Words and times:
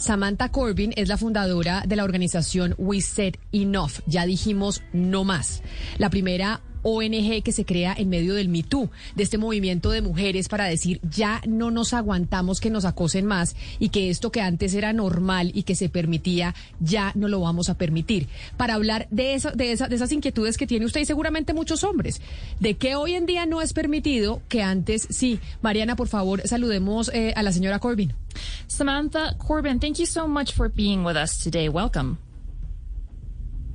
Samantha 0.00 0.48
Corbin 0.48 0.94
es 0.96 1.08
la 1.08 1.18
fundadora 1.18 1.84
de 1.86 1.94
la 1.94 2.04
organización 2.04 2.74
We 2.78 3.02
Said 3.02 3.34
Enough. 3.52 4.00
Ya 4.06 4.24
dijimos 4.24 4.82
no 4.94 5.24
más. 5.24 5.62
La 5.98 6.08
primera 6.08 6.62
ONG 6.82 7.42
que 7.42 7.52
se 7.52 7.64
crea 7.64 7.94
en 7.96 8.08
medio 8.08 8.34
del 8.34 8.48
Me 8.48 8.62
Too, 8.62 8.90
de 9.14 9.22
este 9.22 9.38
movimiento 9.38 9.90
de 9.90 10.02
mujeres 10.02 10.48
para 10.48 10.64
decir 10.64 11.00
ya 11.02 11.42
no 11.46 11.70
nos 11.70 11.94
aguantamos 11.94 12.60
que 12.60 12.70
nos 12.70 12.84
acosen 12.84 13.26
más 13.26 13.56
y 13.78 13.90
que 13.90 14.10
esto 14.10 14.30
que 14.32 14.40
antes 14.40 14.74
era 14.74 14.92
normal 14.92 15.50
y 15.54 15.62
que 15.64 15.74
se 15.74 15.88
permitía 15.88 16.54
ya 16.80 17.12
no 17.14 17.28
lo 17.28 17.40
vamos 17.40 17.68
a 17.68 17.74
permitir. 17.74 18.28
Para 18.56 18.74
hablar 18.74 19.06
de, 19.10 19.34
eso, 19.34 19.50
de, 19.52 19.72
esa, 19.72 19.88
de 19.88 19.96
esas 19.96 20.12
inquietudes 20.12 20.56
que 20.56 20.66
tiene 20.66 20.86
usted 20.86 21.00
y 21.00 21.04
seguramente 21.04 21.54
muchos 21.54 21.84
hombres, 21.84 22.20
de 22.58 22.76
que 22.76 22.94
hoy 22.96 23.14
en 23.14 23.26
día 23.26 23.46
no 23.46 23.62
es 23.62 23.72
permitido, 23.72 24.42
que 24.48 24.62
antes 24.62 25.06
sí. 25.10 25.40
Mariana, 25.62 25.96
por 25.96 26.08
favor, 26.08 26.42
saludemos 26.46 27.10
eh, 27.12 27.32
a 27.36 27.42
la 27.42 27.52
señora 27.52 27.78
Corbin. 27.78 28.12
Samantha 28.66 29.36
Corbin, 29.38 29.80
thank 29.80 29.96
you 29.96 30.06
so 30.06 30.26
much 30.28 30.52
for 30.52 30.68
being 30.68 31.04
with 31.04 31.16
us 31.16 31.38
today. 31.38 31.68
Welcome. 31.68 32.18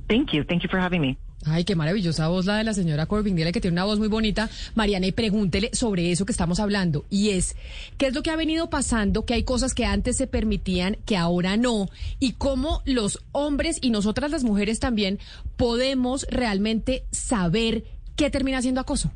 Thank 0.08 0.32
you. 0.32 0.44
Thank 0.44 0.62
you 0.62 0.68
for 0.68 0.78
having 0.78 1.00
me. 1.00 1.18
Ay, 1.48 1.64
qué 1.64 1.76
maravillosa 1.76 2.26
voz 2.26 2.44
la 2.44 2.56
de 2.56 2.64
la 2.64 2.74
señora 2.74 3.06
Corbin. 3.06 3.36
Que 3.36 3.60
tiene 3.60 3.74
una 3.74 3.84
voz 3.84 3.98
muy 3.98 4.08
bonita. 4.08 4.50
Mariana, 4.74 5.06
y 5.06 5.12
pregúntele 5.12 5.70
sobre 5.72 6.10
eso 6.10 6.26
que 6.26 6.32
estamos 6.32 6.58
hablando. 6.58 7.04
Y 7.08 7.30
es, 7.30 7.54
¿qué 7.98 8.08
es 8.08 8.14
lo 8.14 8.22
que 8.22 8.30
ha 8.30 8.36
venido 8.36 8.68
pasando? 8.68 9.24
Que 9.24 9.34
hay 9.34 9.44
cosas 9.44 9.72
que 9.72 9.84
antes 9.84 10.16
se 10.16 10.26
permitían, 10.26 10.96
que 11.06 11.16
ahora 11.16 11.56
no. 11.56 11.88
Y 12.18 12.32
cómo 12.32 12.82
los 12.84 13.20
hombres 13.32 13.78
y 13.80 13.90
nosotras 13.90 14.30
las 14.30 14.42
mujeres 14.42 14.80
también 14.80 15.20
podemos 15.56 16.26
realmente 16.30 17.04
saber 17.12 17.84
qué 18.16 18.30
termina 18.30 18.60
siendo 18.62 18.80
acoso. 18.80 19.10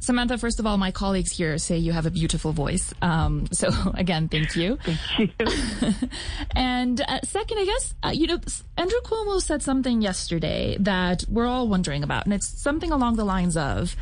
Samantha, 0.00 0.36
first 0.36 0.60
of 0.60 0.66
all, 0.66 0.76
my 0.76 0.90
colleagues 0.90 1.32
here 1.32 1.56
say 1.56 1.78
you 1.78 1.92
have 1.92 2.04
a 2.04 2.10
beautiful 2.10 2.52
voice. 2.52 2.92
Um, 3.00 3.46
so 3.52 3.70
again, 3.94 4.28
thank 4.28 4.54
you. 4.54 4.78
Thank 4.84 4.98
you. 5.18 6.08
and 6.54 7.00
uh, 7.00 7.20
second, 7.22 7.58
I 7.58 7.64
guess, 7.64 7.94
uh, 8.04 8.10
you 8.10 8.26
know, 8.26 8.38
Andrew 8.76 9.00
Cuomo 9.04 9.40
said 9.40 9.62
something 9.62 10.02
yesterday 10.02 10.76
that 10.80 11.24
we're 11.28 11.46
all 11.46 11.68
wondering 11.68 12.02
about, 12.02 12.26
and 12.26 12.34
it's 12.34 12.60
something 12.60 12.92
along 12.92 13.16
the 13.16 13.24
lines 13.24 13.56
of, 13.56 13.96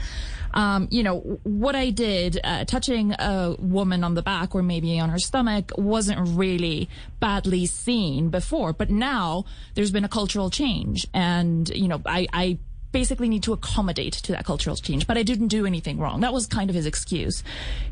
um, 0.54 0.88
you 0.90 1.02
know, 1.02 1.20
what 1.44 1.76
I 1.76 1.90
did, 1.90 2.40
uh, 2.42 2.64
touching 2.64 3.12
a 3.12 3.54
woman 3.58 4.02
on 4.04 4.14
the 4.14 4.22
back 4.22 4.54
or 4.54 4.62
maybe 4.62 4.98
on 4.98 5.08
her 5.08 5.18
stomach 5.18 5.72
wasn't 5.76 6.36
really 6.36 6.88
badly 7.20 7.64
seen 7.66 8.28
before, 8.28 8.72
but 8.72 8.90
now 8.90 9.44
there's 9.74 9.92
been 9.92 10.04
a 10.04 10.08
cultural 10.08 10.50
change. 10.50 11.06
And, 11.14 11.68
you 11.70 11.88
know, 11.88 12.02
I, 12.04 12.26
I 12.32 12.58
basically 12.92 13.28
need 13.28 13.42
to 13.44 13.52
accommodate 13.52 14.12
to 14.12 14.32
that 14.32 14.44
cultural 14.44 14.76
change, 14.76 15.06
but 15.06 15.16
I 15.16 15.22
didn't 15.22 15.48
do 15.48 15.66
anything 15.66 15.98
wrong. 15.98 16.20
That 16.20 16.32
was 16.32 16.46
kind 16.46 16.70
of 16.70 16.76
his 16.76 16.86
excuse. 16.86 17.42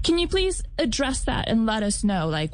Can 0.03 0.19
you 0.19 0.29
please 0.29 0.63
address 0.79 1.23
that 1.23 1.49
and 1.49 1.67
let 1.67 1.83
us 1.83 2.05
know, 2.05 2.29
like, 2.29 2.53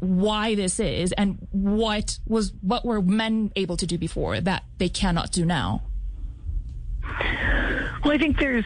why 0.00 0.54
this 0.54 0.80
is 0.80 1.12
and 1.12 1.46
what 1.50 2.18
was, 2.26 2.52
what 2.62 2.84
were 2.84 3.02
men 3.02 3.52
able 3.56 3.76
to 3.76 3.86
do 3.86 3.98
before 3.98 4.40
that 4.40 4.64
they 4.78 4.88
cannot 4.88 5.32
do 5.32 5.44
now? 5.44 5.82
Well, 8.04 8.12
I 8.12 8.18
think 8.18 8.38
there's 8.38 8.64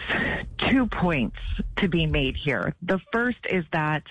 two 0.58 0.86
points 0.86 1.38
to 1.78 1.88
be 1.88 2.06
made 2.06 2.36
here. 2.36 2.75
The 2.83 3.00
first 3.12 3.38
is 3.48 3.64
that, 3.72 4.03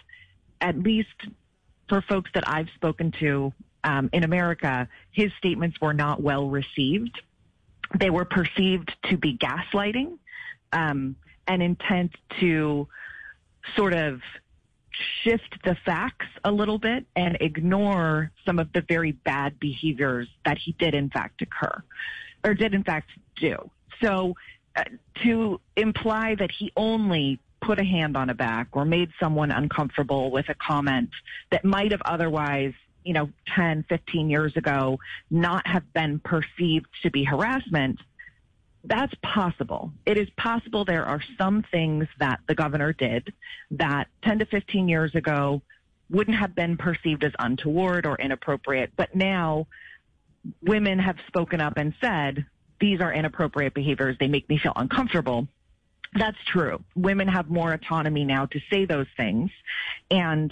at 0.60 0.78
least 0.78 1.10
for 1.90 2.02
folks 2.02 2.32
that 2.34 2.48
I've 2.48 2.70
spoken 2.76 3.12
to 3.20 3.54
um, 3.84 4.10
in 4.14 4.24
America, 4.24 4.88
his 5.12 5.32
statements 5.38 5.80
were 5.82 5.94
not 5.94 6.22
well 6.22 6.50
received 6.50 7.22
they 8.00 8.10
were 8.10 8.26
perceived 8.26 8.92
to 9.10 9.18
be 9.18 9.38
gaslighting, 9.38 10.18
um, 10.74 11.16
an 11.48 11.62
intent 11.62 12.12
to 12.40 12.88
sort 13.76 13.94
of 13.94 14.22
shift 15.24 15.58
the 15.64 15.76
facts 15.86 16.28
a 16.44 16.52
little 16.52 16.78
bit 16.78 17.06
and 17.16 17.38
ignore 17.42 18.32
some 18.46 18.60
of 18.60 18.72
the 18.74 18.82
very 18.82 19.12
bad 19.12 19.60
behaviors 19.60 20.28
that 20.46 20.58
he 20.58 20.74
did 20.74 20.94
in 20.94 21.10
fact 21.10 21.42
occur 21.42 21.82
or 22.44 22.54
did 22.54 22.74
in 22.74 22.84
fact 22.84 23.10
do. 23.38 23.70
So 24.02 24.36
uh, 24.76 24.84
to 25.24 25.60
imply 25.76 26.36
that 26.36 26.52
he 26.52 26.72
only 26.76 27.40
put 27.62 27.80
a 27.80 27.84
hand 27.84 28.18
on 28.18 28.30
a 28.30 28.34
back 28.34 28.70
or 28.72 28.86
made 28.86 29.10
someone 29.20 29.52
uncomfortable 29.52 30.32
with 30.32 30.50
a 30.50 30.56
comment 30.56 31.10
that 31.52 31.64
might 31.64 31.92
have 31.92 32.02
otherwise 32.06 32.74
you 33.04 33.14
know, 33.14 33.30
10, 33.56 33.86
15 33.90 34.30
years 34.30 34.56
ago 34.56 35.00
not 35.30 35.66
have 35.68 35.92
been 35.94 36.20
perceived 36.20 36.88
to 37.04 37.12
be 37.12 37.24
harassment, 37.24 38.00
that's 38.84 39.14
possible. 39.22 39.92
It 40.06 40.18
is 40.18 40.30
possible 40.38 40.86
there 40.86 41.06
are 41.06 41.22
some 41.38 41.64
things 41.72 42.08
that 42.20 42.40
the 42.48 42.56
governor 42.56 42.94
did 42.94 43.32
that 43.72 44.08
10 44.24 44.40
to 44.40 44.46
15 44.46 44.88
years 44.88 45.14
ago 45.16 45.62
wouldn't 46.10 46.38
have 46.38 46.56
been 46.56 46.78
perceived 46.78 47.24
as 47.24 47.32
untoward 47.40 48.06
or 48.06 48.16
inappropriate, 48.16 48.92
but 48.96 49.16
now 49.16 49.68
women 50.62 51.00
have 51.00 51.18
spoken 51.28 51.62
up 51.62 51.78
and 51.78 51.94
said, 52.02 52.46
these 52.80 53.00
are 53.00 53.14
inappropriate 53.14 53.74
behaviors. 53.74 54.18
They 54.20 54.28
make 54.28 54.50
me 54.50 54.58
feel 54.58 54.74
uncomfortable. 54.76 55.48
That's 56.14 56.38
true. 56.46 56.84
Women 56.96 57.28
have 57.28 57.50
more 57.50 57.72
autonomy 57.72 58.26
now 58.26 58.48
to 58.48 58.60
say 58.70 58.86
those 58.86 59.08
things. 59.16 59.52
And 60.10 60.52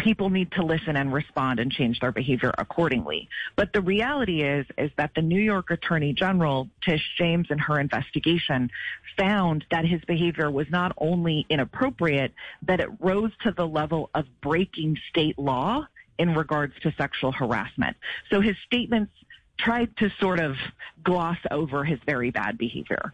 people 0.00 0.30
need 0.30 0.50
to 0.52 0.64
listen 0.64 0.96
and 0.96 1.12
respond 1.12 1.60
and 1.60 1.70
change 1.70 2.00
their 2.00 2.12
behavior 2.12 2.52
accordingly. 2.56 3.28
But 3.54 3.72
the 3.72 3.82
reality 3.82 4.42
is, 4.42 4.66
is 4.78 4.90
that 4.96 5.12
the 5.14 5.22
New 5.22 5.40
York 5.40 5.70
Attorney 5.70 6.12
General, 6.12 6.68
Tish 6.82 7.02
James, 7.18 7.48
in 7.50 7.58
her 7.58 7.78
investigation 7.78 8.70
found 9.18 9.64
that 9.70 9.84
his 9.84 10.00
behavior 10.06 10.50
was 10.50 10.66
not 10.70 10.92
only 10.98 11.46
inappropriate, 11.50 12.32
that 12.62 12.80
it 12.80 12.88
rose 12.98 13.30
to 13.42 13.52
the 13.52 13.66
level 13.66 14.10
of 14.14 14.24
breaking 14.40 14.96
state 15.10 15.38
law 15.38 15.86
in 16.18 16.34
regards 16.34 16.72
to 16.82 16.92
sexual 16.96 17.32
harassment. 17.32 17.96
So 18.30 18.40
his 18.40 18.56
statements 18.66 19.12
tried 19.58 19.94
to 19.98 20.10
sort 20.18 20.40
of 20.40 20.56
gloss 21.04 21.38
over 21.50 21.84
his 21.84 21.98
very 22.06 22.30
bad 22.30 22.56
behavior. 22.56 23.12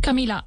Camila, 0.00 0.44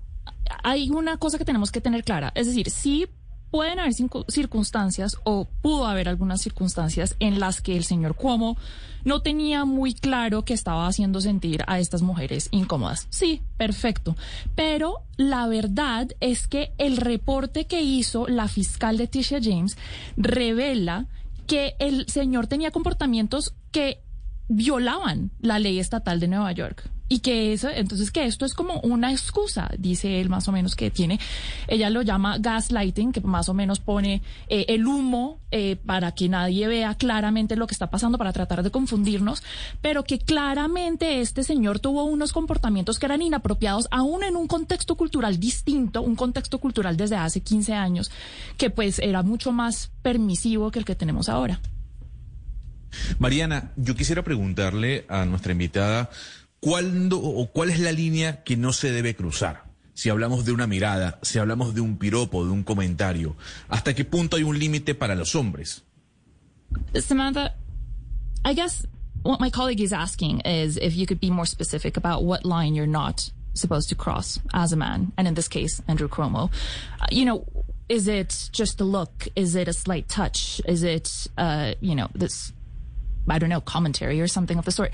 hay 0.63 0.89
una 0.91 1.17
cosa 1.17 1.37
que 1.37 1.45
tenemos 1.45 1.71
que 1.71 1.79
tener 1.79 2.03
clara. 2.03 2.31
Es 2.35 2.47
decir, 2.47 2.69
sí 2.69 3.07
pueden 3.55 3.79
haber 3.79 3.93
circunstancias 4.27 5.15
o 5.23 5.47
pudo 5.61 5.87
haber 5.87 6.09
algunas 6.09 6.41
circunstancias 6.41 7.15
en 7.21 7.39
las 7.39 7.61
que 7.61 7.77
el 7.77 7.85
señor 7.85 8.15
Cuomo 8.15 8.57
no 9.05 9.21
tenía 9.21 9.63
muy 9.63 9.93
claro 9.93 10.43
que 10.43 10.53
estaba 10.53 10.87
haciendo 10.87 11.21
sentir 11.21 11.63
a 11.65 11.79
estas 11.79 12.01
mujeres 12.01 12.49
incómodas. 12.51 13.07
Sí, 13.11 13.43
perfecto. 13.55 14.17
Pero 14.55 14.97
la 15.15 15.47
verdad 15.47 16.09
es 16.19 16.49
que 16.49 16.73
el 16.77 16.97
reporte 16.97 17.65
que 17.65 17.81
hizo 17.81 18.27
la 18.27 18.49
fiscal 18.49 18.97
de 18.97 19.07
Tisha 19.07 19.39
James 19.41 19.77
revela 20.17 21.05
que 21.47 21.77
el 21.79 22.09
señor 22.09 22.47
tenía 22.47 22.71
comportamientos 22.71 23.53
que 23.71 24.01
violaban 24.47 25.31
la 25.39 25.59
ley 25.59 25.79
estatal 25.79 26.19
de 26.19 26.27
Nueva 26.27 26.51
York 26.51 26.89
y 27.07 27.19
que 27.19 27.53
eso, 27.53 27.69
entonces 27.69 28.11
que 28.11 28.25
esto 28.25 28.45
es 28.45 28.53
como 28.53 28.79
una 28.79 29.11
excusa, 29.11 29.69
dice 29.77 30.19
él 30.19 30.29
más 30.29 30.47
o 30.47 30.51
menos 30.51 30.75
que 30.75 30.89
tiene, 30.89 31.19
ella 31.67 31.89
lo 31.89 32.01
llama 32.01 32.37
gaslighting, 32.39 33.11
que 33.11 33.21
más 33.21 33.47
o 33.47 33.53
menos 33.53 33.79
pone 33.79 34.23
eh, 34.47 34.65
el 34.69 34.87
humo 34.87 35.39
eh, 35.51 35.75
para 35.75 36.13
que 36.13 36.29
nadie 36.29 36.67
vea 36.67 36.95
claramente 36.95 37.55
lo 37.55 37.67
que 37.67 37.75
está 37.75 37.91
pasando, 37.91 38.17
para 38.17 38.33
tratar 38.33 38.63
de 38.63 38.71
confundirnos, 38.71 39.43
pero 39.81 40.03
que 40.03 40.17
claramente 40.17 41.21
este 41.21 41.43
señor 41.43 41.79
tuvo 41.79 42.05
unos 42.05 42.33
comportamientos 42.33 42.97
que 42.97 43.05
eran 43.05 43.21
inapropiados, 43.21 43.87
aún 43.91 44.23
en 44.23 44.35
un 44.35 44.47
contexto 44.47 44.95
cultural 44.95 45.39
distinto, 45.39 46.01
un 46.01 46.15
contexto 46.15 46.57
cultural 46.57 46.97
desde 46.97 47.17
hace 47.17 47.41
15 47.41 47.73
años, 47.73 48.09
que 48.57 48.71
pues 48.71 48.97
era 48.97 49.21
mucho 49.21 49.51
más 49.51 49.91
permisivo 50.01 50.71
que 50.71 50.79
el 50.79 50.85
que 50.85 50.95
tenemos 50.95 51.29
ahora. 51.29 51.59
Mariana, 53.19 53.71
yo 53.75 53.95
quisiera 53.95 54.23
preguntarle 54.23 55.05
a 55.09 55.25
nuestra 55.25 55.51
invitada 55.51 56.09
¿cuándo 56.59 57.19
o 57.19 57.51
cuál 57.51 57.69
es 57.69 57.79
la 57.79 57.91
línea 57.91 58.43
que 58.43 58.57
no 58.57 58.73
se 58.73 58.91
debe 58.91 59.15
cruzar? 59.15 59.65
Si 59.93 60.09
hablamos 60.09 60.45
de 60.45 60.51
una 60.51 60.67
mirada, 60.67 61.19
si 61.21 61.39
hablamos 61.39 61.73
de 61.73 61.81
un 61.81 61.97
piropo, 61.97 62.43
de 62.43 62.51
un 62.51 62.63
comentario, 62.63 63.35
¿hasta 63.69 63.93
qué 63.93 64.03
punto 64.03 64.35
hay 64.35 64.43
un 64.43 64.59
límite 64.59 64.95
para 64.95 65.15
los 65.15 65.35
hombres? 65.35 65.83
Samantha, 66.99 67.55
I 68.43 68.53
guess 68.53 68.85
what 69.23 69.39
my 69.39 69.49
colleague 69.49 69.81
is 69.81 69.93
asking 69.93 70.41
is 70.41 70.77
if 70.77 70.95
you 70.95 71.05
could 71.05 71.19
be 71.19 71.29
more 71.29 71.45
specific 71.45 71.97
about 71.97 72.23
what 72.23 72.45
line 72.45 72.75
you're 72.75 72.91
not 72.91 73.31
supposed 73.53 73.89
to 73.89 73.95
cross 73.95 74.39
as 74.53 74.73
a 74.73 74.75
man, 74.75 75.11
and 75.17 75.27
in 75.27 75.33
this 75.33 75.47
case, 75.47 75.81
Andrew 75.87 76.07
Cuomo. 76.07 76.51
Uh, 77.01 77.05
you 77.09 77.25
know, 77.25 77.45
is 77.87 78.07
it 78.07 78.49
just 78.51 78.81
a 78.81 78.83
look? 78.83 79.27
Is 79.35 79.55
it 79.55 79.67
a 79.67 79.73
slight 79.73 80.07
touch? 80.09 80.61
Is 80.65 80.83
it, 80.83 81.27
uh, 81.37 81.73
you 81.79 81.95
know, 81.95 82.09
this, 82.13 82.51
I 83.27 83.39
don't 83.39 83.49
know, 83.49 83.61
commentary 83.61 84.21
or 84.21 84.27
something 84.27 84.57
of 84.57 84.65
the 84.65 84.71
sort? 84.71 84.91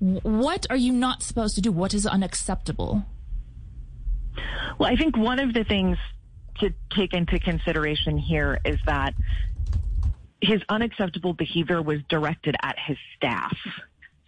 What 0.00 0.66
are 0.70 0.76
you 0.76 0.92
not 0.92 1.22
supposed 1.22 1.54
to 1.56 1.60
do? 1.60 1.72
What 1.72 1.94
is 1.94 2.06
unacceptable? 2.06 3.04
Well, 4.78 4.90
I 4.90 4.96
think 4.96 5.16
one 5.16 5.40
of 5.40 5.52
the 5.52 5.64
things 5.64 5.98
to 6.60 6.72
take 6.94 7.12
into 7.12 7.38
consideration 7.38 8.18
here 8.18 8.60
is 8.64 8.78
that 8.86 9.14
his 10.40 10.62
unacceptable 10.68 11.34
behavior 11.34 11.82
was 11.82 12.00
directed 12.08 12.54
at 12.62 12.76
his 12.78 12.96
staff. 13.16 13.56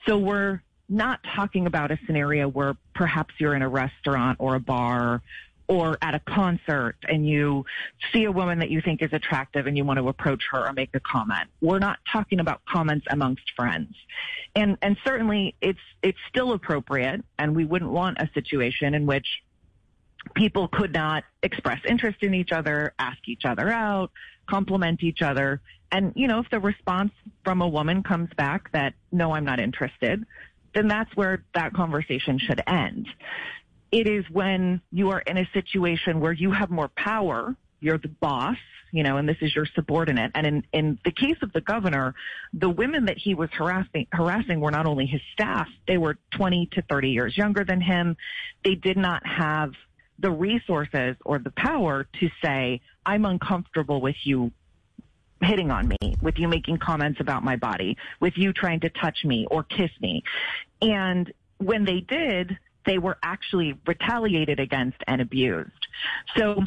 So 0.07 0.19
we're 0.19 0.63
not 0.89 1.21
talking 1.37 1.67
about 1.67 1.93
a 1.93 1.99
scenario 2.07 2.49
where 2.49 2.75
perhaps 2.95 3.35
you're 3.39 3.55
in 3.55 3.63
a 3.63 3.69
restaurant 3.69 4.39
or 4.41 4.57
a 4.57 4.61
bar 4.61 5.23
or 5.71 5.97
at 6.03 6.17
a 6.17 6.19
concert 6.19 6.97
and 7.09 7.25
you 7.25 7.65
see 8.13 8.25
a 8.25 8.33
woman 8.33 8.59
that 8.59 8.71
you 8.71 8.81
think 8.81 9.01
is 9.03 9.13
attractive 9.13 9.69
and 9.69 9.77
you 9.77 9.85
want 9.85 10.01
to 10.01 10.09
approach 10.09 10.43
her 10.51 10.67
or 10.67 10.73
make 10.73 10.91
a 10.95 11.01
comment. 11.01 11.49
We're 11.61 11.79
not 11.79 12.01
talking 12.13 12.41
about 12.41 12.61
comments 12.69 13.07
amongst 13.09 13.53
friends. 13.55 13.95
And 14.57 14.77
and 14.83 14.97
certainly 15.05 15.55
it's 15.61 15.79
it's 16.03 16.19
still 16.29 16.53
appropriate 16.53 17.23
and 17.39 17.55
we 17.55 17.65
wouldn't 17.65 17.93
want 17.93 18.19
a 18.19 18.29
situation 18.35 18.95
in 18.95 19.07
which 19.07 19.29
people 20.35 20.67
could 20.67 20.93
not 20.93 21.23
express 21.41 21.79
interest 21.89 22.19
in 22.23 22.35
each 22.35 22.51
other, 22.51 22.93
ask 22.99 23.29
each 23.29 23.45
other 23.45 23.71
out, 23.71 24.11
compliment 24.49 25.05
each 25.05 25.23
other. 25.23 25.61
And 25.93 26.13
you 26.17 26.27
know, 26.27 26.41
if 26.41 26.51
the 26.51 26.59
response 26.59 27.13
from 27.45 27.63
a 27.63 27.69
woman 27.69 28.03
comes 28.03 28.31
back 28.37 28.73
that 28.73 28.95
no, 29.13 29.31
I'm 29.31 29.45
not 29.45 29.61
interested, 29.61 30.27
then 30.75 30.89
that's 30.89 31.15
where 31.15 31.45
that 31.55 31.75
conversation 31.75 32.41
should 32.41 32.61
end. 32.67 33.07
It 33.93 34.07
is 34.07 34.25
when 34.31 34.81
you 34.93 35.11
are 35.11 35.21
in 35.21 35.37
a 35.37 35.49
situation 35.53 36.21
where 36.21 36.33
you 36.33 36.53
have 36.53 36.71
more 36.71 36.89
power, 36.89 37.57
you're 37.81 37.99
the 37.99 38.09
boss, 38.09 38.57
you 38.93 39.03
know, 39.03 39.17
and 39.17 39.29
this 39.29 39.37
is 39.41 39.55
your 39.55 39.67
subordinate. 39.75 40.33
And 40.35 40.47
in, 40.47 40.65
in 40.73 40.99
the 41.05 41.13
case 41.13 41.37
of 41.43 41.53
the 41.53 41.61
governor, 41.61 42.15
the 42.53 42.69
women 42.69 43.07
that 43.07 43.19
he 43.19 43.35
was 43.35 43.51
harassing, 43.53 44.07
harassing 44.13 44.61
were 44.61 44.71
not 44.71 44.87
only 44.87 45.07
his 45.07 45.21
staff, 45.33 45.69
they 45.87 45.99
were 45.99 46.19
20 46.33 46.71
to 46.73 46.83
30 46.83 47.11
years 47.11 47.37
younger 47.37 47.65
than 47.65 47.81
him. 47.81 48.17
They 48.65 48.75
did 48.75 48.97
not 48.97 49.27
have 49.27 49.73
the 50.19 50.31
resources 50.31 51.17
or 51.25 51.39
the 51.39 51.51
power 51.51 52.07
to 52.21 52.31
say, 52.45 52.81
I'm 53.05 53.25
uncomfortable 53.25 54.01
with 54.01 54.17
you 54.25 54.53
hitting 55.41 55.71
on 55.71 55.89
me, 55.89 56.17
with 56.21 56.39
you 56.39 56.49
making 56.49 56.79
comments 56.79 57.21
about 57.21 57.43
my 57.43 57.57
body, 57.57 57.97
with 58.21 58.35
you 58.37 58.53
trying 58.53 58.81
to 58.81 58.91
touch 58.91 59.25
me 59.25 59.47
or 59.51 59.63
kiss 59.63 59.91
me. 60.01 60.23
And 60.83 61.33
when 61.59 61.85
they 61.85 62.01
did, 62.01 62.59
they 62.87 62.99
were 62.99 63.19
actually 63.23 63.75
retaliated 63.87 64.61
against 64.61 64.99
and 65.07 65.21
abused. 65.21 65.87
So 66.37 66.63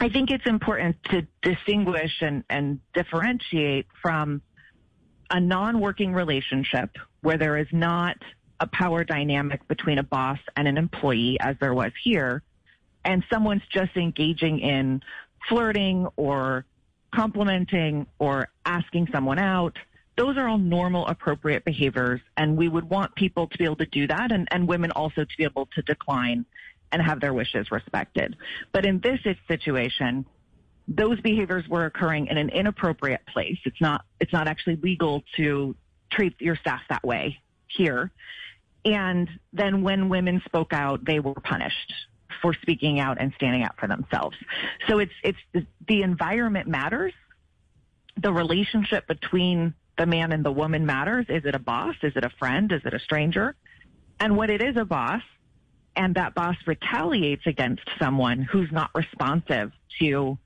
I 0.00 0.08
think 0.08 0.30
it's 0.30 0.46
important 0.46 0.96
to 1.10 1.26
distinguish 1.42 2.12
and, 2.20 2.44
and 2.48 2.80
differentiate 2.94 3.86
from 4.00 4.42
a 5.30 5.40
non-working 5.40 6.12
relationship 6.12 6.90
where 7.22 7.36
there 7.36 7.58
is 7.58 7.66
not 7.72 8.16
a 8.60 8.66
power 8.66 9.04
dynamic 9.04 9.66
between 9.68 9.98
a 9.98 10.02
boss 10.02 10.38
and 10.56 10.66
an 10.66 10.78
employee 10.78 11.38
as 11.40 11.56
there 11.60 11.74
was 11.74 11.92
here, 12.02 12.42
and 13.04 13.24
someone's 13.30 13.62
just 13.72 13.96
engaging 13.96 14.58
in 14.60 15.02
flirting 15.48 16.06
or 16.16 16.64
complimenting 17.14 18.06
or 18.18 18.48
asking 18.64 19.08
someone 19.12 19.38
out 19.38 19.76
those 20.18 20.36
are 20.36 20.48
all 20.48 20.58
normal, 20.58 21.06
appropriate 21.06 21.64
behaviors. 21.64 22.20
And 22.36 22.56
we 22.56 22.68
would 22.68 22.90
want 22.90 23.14
people 23.14 23.46
to 23.46 23.56
be 23.56 23.64
able 23.64 23.76
to 23.76 23.86
do 23.86 24.08
that 24.08 24.32
and, 24.32 24.48
and 24.50 24.66
women 24.66 24.90
also 24.90 25.22
to 25.22 25.36
be 25.38 25.44
able 25.44 25.66
to 25.76 25.82
decline 25.82 26.44
and 26.90 27.00
have 27.00 27.20
their 27.20 27.32
wishes 27.32 27.70
respected. 27.70 28.36
But 28.72 28.84
in 28.84 28.98
this 28.98 29.20
situation, 29.46 30.26
those 30.88 31.20
behaviors 31.20 31.68
were 31.68 31.84
occurring 31.84 32.26
in 32.26 32.36
an 32.36 32.48
inappropriate 32.48 33.26
place. 33.26 33.58
It's 33.64 33.80
not, 33.80 34.04
it's 34.20 34.32
not 34.32 34.48
actually 34.48 34.76
legal 34.76 35.22
to 35.36 35.76
treat 36.10 36.34
your 36.40 36.56
staff 36.56 36.80
that 36.88 37.04
way 37.04 37.38
here. 37.68 38.10
And 38.84 39.28
then 39.52 39.82
when 39.82 40.08
women 40.08 40.42
spoke 40.46 40.72
out, 40.72 41.04
they 41.04 41.20
were 41.20 41.34
punished 41.34 41.92
for 42.42 42.54
speaking 42.54 42.98
out 42.98 43.18
and 43.20 43.32
standing 43.36 43.62
up 43.62 43.76
for 43.78 43.86
themselves. 43.86 44.36
So 44.88 44.98
it's, 44.98 45.12
it's 45.22 45.38
the, 45.52 45.66
the 45.86 46.02
environment 46.02 46.66
matters. 46.66 47.12
The 48.16 48.32
relationship 48.32 49.06
between 49.06 49.74
the 49.98 50.06
man 50.06 50.32
and 50.32 50.44
the 50.44 50.52
woman 50.52 50.86
matters. 50.86 51.26
Is 51.28 51.44
it 51.44 51.54
a 51.54 51.58
boss? 51.58 51.94
Is 52.02 52.12
it 52.16 52.24
a 52.24 52.30
friend? 52.38 52.72
Is 52.72 52.82
it 52.84 52.94
a 52.94 52.98
stranger? 53.00 53.54
And 54.20 54.36
when 54.36 54.50
it 54.50 54.62
is 54.62 54.76
a 54.76 54.84
boss 54.84 55.22
and 55.94 56.14
that 56.14 56.34
boss 56.34 56.56
retaliates 56.66 57.42
against 57.46 57.82
someone 58.00 58.40
who's 58.40 58.70
not 58.72 58.90
responsive 58.94 59.72
to 60.00 60.38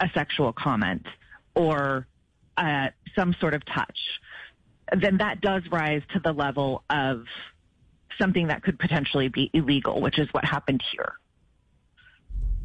a 0.00 0.10
sexual 0.14 0.52
comment 0.52 1.06
or 1.54 2.06
uh, 2.56 2.88
some 3.16 3.34
sort 3.40 3.54
of 3.54 3.64
touch, 3.64 3.98
then 5.00 5.18
that 5.18 5.40
does 5.40 5.62
rise 5.70 6.02
to 6.12 6.20
the 6.20 6.32
level 6.32 6.82
of 6.90 7.24
something 8.20 8.48
that 8.48 8.62
could 8.62 8.78
potentially 8.78 9.28
be 9.28 9.50
illegal, 9.52 10.00
which 10.00 10.18
is 10.18 10.28
what 10.32 10.44
happened 10.44 10.82
here. 10.92 11.14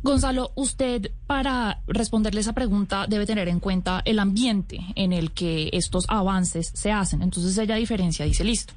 Gonzalo, 0.03 0.51
usted 0.55 1.11
para 1.27 1.79
responderle 1.85 2.41
esa 2.41 2.53
pregunta 2.53 3.05
debe 3.07 3.27
tener 3.27 3.47
en 3.47 3.59
cuenta 3.59 4.01
el 4.03 4.17
ambiente 4.17 4.79
en 4.95 5.13
el 5.13 5.31
que 5.31 5.69
estos 5.73 6.05
avances 6.07 6.71
se 6.73 6.91
hacen. 6.91 7.21
Entonces 7.21 7.55
ella 7.59 7.75
diferencia, 7.75 8.25
dice, 8.25 8.43
listo, 8.43 8.73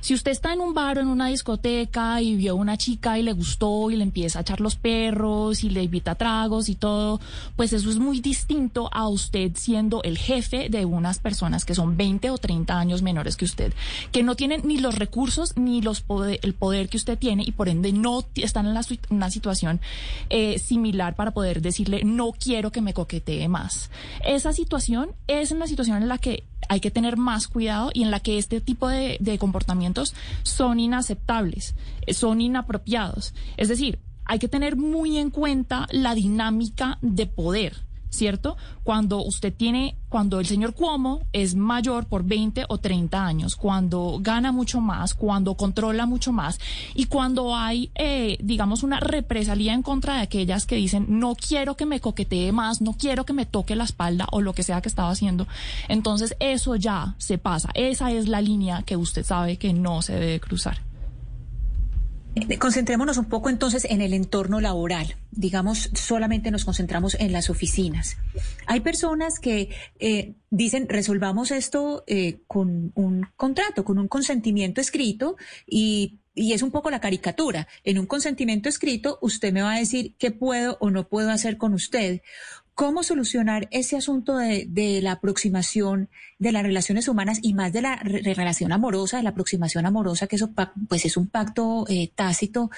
si 0.00 0.14
usted 0.14 0.30
está 0.30 0.52
en 0.52 0.60
un 0.60 0.74
bar 0.74 0.98
o 0.98 1.00
en 1.00 1.08
una 1.08 1.26
discoteca 1.26 2.22
y 2.22 2.36
vio 2.36 2.52
a 2.52 2.54
una 2.54 2.76
chica 2.76 3.18
y 3.18 3.24
le 3.24 3.32
gustó 3.32 3.90
y 3.90 3.96
le 3.96 4.04
empieza 4.04 4.38
a 4.38 4.42
echar 4.42 4.60
los 4.60 4.76
perros 4.76 5.64
y 5.64 5.70
le 5.70 5.82
invita 5.82 6.14
tragos 6.14 6.68
y 6.68 6.76
todo, 6.76 7.20
pues 7.56 7.72
eso 7.72 7.90
es 7.90 7.98
muy 7.98 8.20
distinto 8.20 8.88
a 8.92 9.08
usted 9.08 9.52
siendo 9.56 10.02
el 10.04 10.16
jefe 10.16 10.68
de 10.68 10.84
unas 10.84 11.18
personas 11.18 11.64
que 11.64 11.74
son 11.74 11.96
20 11.96 12.30
o 12.30 12.38
30 12.38 12.78
años 12.78 13.02
menores 13.02 13.36
que 13.36 13.44
usted, 13.44 13.72
que 14.12 14.22
no 14.22 14.36
tienen 14.36 14.62
ni 14.64 14.78
los 14.78 14.94
recursos 14.94 15.56
ni 15.56 15.82
los 15.82 16.04
el 16.42 16.54
poder 16.54 16.88
que 16.88 16.96
usted 16.96 17.18
tiene 17.18 17.42
y 17.44 17.52
por 17.52 17.68
ende 17.68 17.92
no 17.92 18.24
están 18.36 18.66
en 18.66 18.78
una 19.10 19.30
situación 19.30 19.80
eh, 20.30 20.58
similar 20.68 21.16
para 21.16 21.32
poder 21.32 21.60
decirle 21.62 22.02
no 22.04 22.32
quiero 22.32 22.70
que 22.70 22.80
me 22.80 22.94
coquetee 22.94 23.48
más. 23.48 23.90
Esa 24.24 24.52
situación 24.52 25.10
es 25.26 25.50
una 25.50 25.66
situación 25.66 26.02
en 26.02 26.08
la 26.08 26.18
que 26.18 26.44
hay 26.68 26.80
que 26.80 26.90
tener 26.90 27.16
más 27.16 27.48
cuidado 27.48 27.90
y 27.92 28.02
en 28.02 28.10
la 28.10 28.20
que 28.20 28.38
este 28.38 28.60
tipo 28.60 28.88
de, 28.88 29.16
de 29.20 29.38
comportamientos 29.38 30.14
son 30.42 30.80
inaceptables, 30.80 31.74
son 32.08 32.40
inapropiados. 32.40 33.34
Es 33.56 33.68
decir, 33.68 33.98
hay 34.24 34.38
que 34.38 34.48
tener 34.48 34.76
muy 34.76 35.16
en 35.16 35.30
cuenta 35.30 35.86
la 35.90 36.14
dinámica 36.14 36.98
de 37.00 37.26
poder 37.26 37.87
¿cierto? 38.10 38.56
Cuando 38.82 39.22
usted 39.22 39.52
tiene, 39.54 39.96
cuando 40.08 40.40
el 40.40 40.46
señor 40.46 40.74
Cuomo 40.74 41.20
es 41.32 41.54
mayor 41.54 42.06
por 42.06 42.24
20 42.24 42.64
o 42.68 42.78
30 42.78 43.24
años, 43.24 43.56
cuando 43.56 44.18
gana 44.20 44.52
mucho 44.52 44.80
más, 44.80 45.14
cuando 45.14 45.54
controla 45.54 46.06
mucho 46.06 46.32
más 46.32 46.58
y 46.94 47.06
cuando 47.06 47.54
hay, 47.54 47.90
eh, 47.94 48.38
digamos, 48.40 48.82
una 48.82 49.00
represalia 49.00 49.74
en 49.74 49.82
contra 49.82 50.16
de 50.16 50.22
aquellas 50.22 50.66
que 50.66 50.76
dicen, 50.76 51.06
no 51.08 51.34
quiero 51.34 51.76
que 51.76 51.86
me 51.86 52.00
coquetee 52.00 52.52
más, 52.52 52.80
no 52.80 52.94
quiero 52.94 53.24
que 53.24 53.32
me 53.32 53.46
toque 53.46 53.76
la 53.76 53.84
espalda 53.84 54.26
o 54.32 54.40
lo 54.40 54.52
que 54.52 54.62
sea 54.62 54.80
que 54.80 54.88
estaba 54.88 55.10
haciendo, 55.10 55.46
entonces 55.88 56.34
eso 56.40 56.76
ya 56.76 57.14
se 57.18 57.38
pasa. 57.38 57.70
Esa 57.74 58.10
es 58.10 58.28
la 58.28 58.40
línea 58.40 58.82
que 58.82 58.96
usted 58.96 59.24
sabe 59.24 59.56
que 59.56 59.72
no 59.72 60.02
se 60.02 60.14
debe 60.14 60.40
cruzar. 60.40 60.87
Eh, 62.34 62.58
concentrémonos 62.58 63.18
un 63.18 63.26
poco 63.26 63.48
entonces 63.48 63.84
en 63.84 64.00
el 64.00 64.14
entorno 64.14 64.60
laboral. 64.60 65.16
Digamos, 65.30 65.90
solamente 65.94 66.50
nos 66.50 66.64
concentramos 66.64 67.16
en 67.18 67.32
las 67.32 67.50
oficinas. 67.50 68.16
Hay 68.66 68.80
personas 68.80 69.40
que 69.40 69.70
eh, 69.98 70.34
dicen, 70.50 70.88
resolvamos 70.88 71.50
esto 71.50 72.04
eh, 72.06 72.40
con 72.46 72.92
un 72.94 73.26
contrato, 73.36 73.84
con 73.84 73.98
un 73.98 74.08
consentimiento 74.08 74.80
escrito 74.80 75.36
y 75.66 76.18
y 76.38 76.52
es 76.52 76.62
un 76.62 76.70
poco 76.70 76.88
la 76.90 77.00
caricatura. 77.00 77.66
En 77.82 77.98
un 77.98 78.06
consentimiento 78.06 78.68
escrito, 78.68 79.18
usted 79.20 79.52
me 79.52 79.62
va 79.62 79.74
a 79.74 79.78
decir 79.78 80.14
qué 80.18 80.30
puedo 80.30 80.78
o 80.80 80.90
no 80.90 81.08
puedo 81.08 81.30
hacer 81.30 81.58
con 81.58 81.74
usted. 81.74 82.22
¿Cómo 82.78 83.02
solucionar 83.02 83.66
ese 83.72 83.96
asunto 83.96 84.36
de, 84.36 85.00
la 85.02 85.10
aproximación 85.10 86.08
de 86.38 86.52
las 86.52 86.62
relaciones 86.62 87.08
humanas 87.08 87.40
y 87.42 87.52
más 87.52 87.72
de 87.72 87.82
la 87.82 87.96
relación 87.96 88.70
amorosa, 88.70 89.16
de 89.16 89.24
la 89.24 89.30
aproximación 89.30 89.84
amorosa, 89.84 90.28
que 90.28 90.36
eso 90.36 90.52
pues 90.88 91.04
es 91.04 91.16
un 91.16 91.26
pacto 91.26 91.86
eh, 91.88 92.12
tácito 92.14 92.70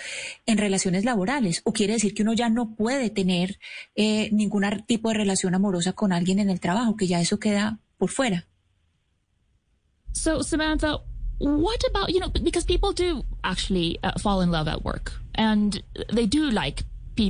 en 0.47 0.57
relaciones 0.57 1.05
laborales? 1.05 1.61
¿O 1.65 1.75
quiere 1.75 1.93
decir 1.93 2.15
que 2.15 2.23
uno 2.23 2.33
ya 2.33 2.49
no 2.49 2.71
puede 2.77 3.11
tener 3.11 3.59
eh, 3.95 4.31
ningún 4.33 4.65
tipo 4.87 5.11
de 5.11 5.17
relación 5.17 5.55
amorosa 5.55 5.93
con 5.93 6.15
alguien 6.15 6.39
en 6.39 6.49
el 6.49 6.61
trabajo, 6.61 6.97
que 6.97 7.07
ya 7.07 7.21
eso 7.21 7.39
queda 7.39 7.79
por 7.99 8.09
fuera? 8.09 8.47
So, 10.13 10.43
Samantha, 10.43 10.97
what 11.41 11.85
about, 11.91 12.09
you 12.09 12.21
know, 12.21 12.31
because 12.43 12.65
people 12.65 12.95
do 12.95 13.23
actually 13.45 13.99
uh, 14.03 14.19
fall 14.19 14.41
in 14.41 14.51
love 14.51 14.67
at 14.67 14.83
work 14.83 15.13
and 15.35 15.83
they 16.11 16.27
do 16.27 16.51
like 16.51 16.85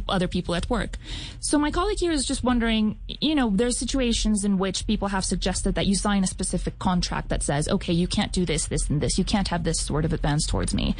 other 0.08 0.28
people 0.28 0.54
at 0.54 0.68
work. 0.70 0.96
So 1.40 1.58
my 1.58 1.70
colleague 1.70 1.98
here 1.98 2.12
is 2.12 2.24
just 2.24 2.44
wondering, 2.44 2.98
you 3.08 3.34
know, 3.34 3.50
there's 3.50 3.78
situations 3.78 4.44
in 4.44 4.58
which 4.58 4.86
people 4.86 5.08
have 5.08 5.24
suggested 5.24 5.74
that 5.74 5.86
you 5.86 5.94
sign 5.94 6.24
a 6.24 6.26
specific 6.26 6.78
contract 6.78 7.28
that 7.28 7.42
says, 7.42 7.68
okay, 7.68 7.92
you 7.92 8.06
can't 8.06 8.32
do 8.32 8.44
this, 8.44 8.66
this, 8.66 8.88
and 8.88 9.00
this. 9.00 9.18
You 9.18 9.24
can't 9.24 9.48
have 9.48 9.64
this 9.64 9.80
sort 9.80 10.04
of 10.04 10.12
advance 10.12 10.46
towards 10.46 10.74
me. 10.74 10.94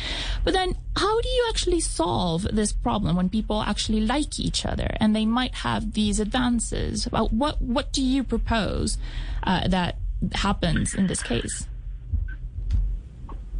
But 0.44 0.54
then 0.54 0.76
how 0.96 1.20
do 1.20 1.28
you 1.28 1.46
actually 1.48 1.80
solve 1.80 2.42
this 2.52 2.72
problem 2.72 3.16
when 3.16 3.28
people 3.28 3.62
actually 3.62 4.00
like 4.00 4.38
each 4.38 4.66
other 4.66 4.96
and 4.98 5.14
they 5.14 5.26
might 5.26 5.54
have 5.56 5.92
these 5.92 6.20
advances? 6.20 7.04
What, 7.04 7.60
what 7.62 7.92
do 7.92 8.02
you 8.02 8.24
propose 8.24 8.98
uh, 9.42 9.68
that 9.68 9.96
happens 10.34 10.94
in 10.94 11.06
this 11.06 11.22
case? 11.22 11.66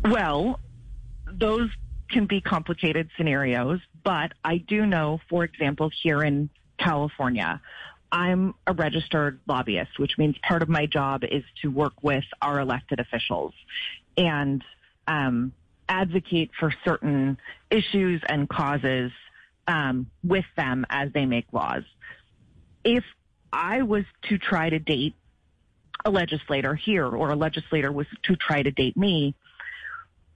Well, 0.05 0.59
those 1.31 1.71
can 2.11 2.27
be 2.27 2.41
complicated 2.41 3.09
scenarios, 3.17 3.81
but 4.05 4.33
I 4.45 4.59
do 4.59 4.87
know, 4.87 5.21
for 5.29 5.45
example, 5.45 5.91
here 6.03 6.23
in 6.23 6.51
California, 6.79 7.61
I'm 8.13 8.55
a 8.67 8.73
registered 8.73 9.41
lobbyist, 9.47 9.99
which 9.99 10.19
means 10.19 10.37
part 10.47 10.63
of 10.63 10.69
my 10.69 10.87
job 10.87 11.23
is 11.25 11.45
to 11.63 11.71
work 11.71 11.93
with 12.03 12.25
our 12.43 12.59
elected 12.61 12.99
officials 12.99 13.55
and 14.17 14.65
um, 15.07 15.53
advocate 15.89 16.51
for 16.59 16.73
certain 16.85 17.39
issues 17.71 18.23
and 18.29 18.49
causes 18.49 19.13
um, 19.69 20.11
with 20.25 20.45
them 20.57 20.87
as 20.91 21.13
they 21.13 21.27
make 21.27 21.47
laws. 21.53 21.85
If 22.85 23.05
I 23.53 23.83
was 23.83 24.05
to 24.29 24.39
try 24.39 24.71
to 24.71 24.79
date 24.79 25.15
a 26.05 26.11
legislator 26.11 26.75
here 26.75 27.07
or 27.07 27.31
a 27.31 27.37
legislator 27.37 27.93
was 27.93 28.07
to 28.25 28.37
try 28.37 28.63
to 28.63 28.71
date 28.71 28.97
me, 28.97 29.35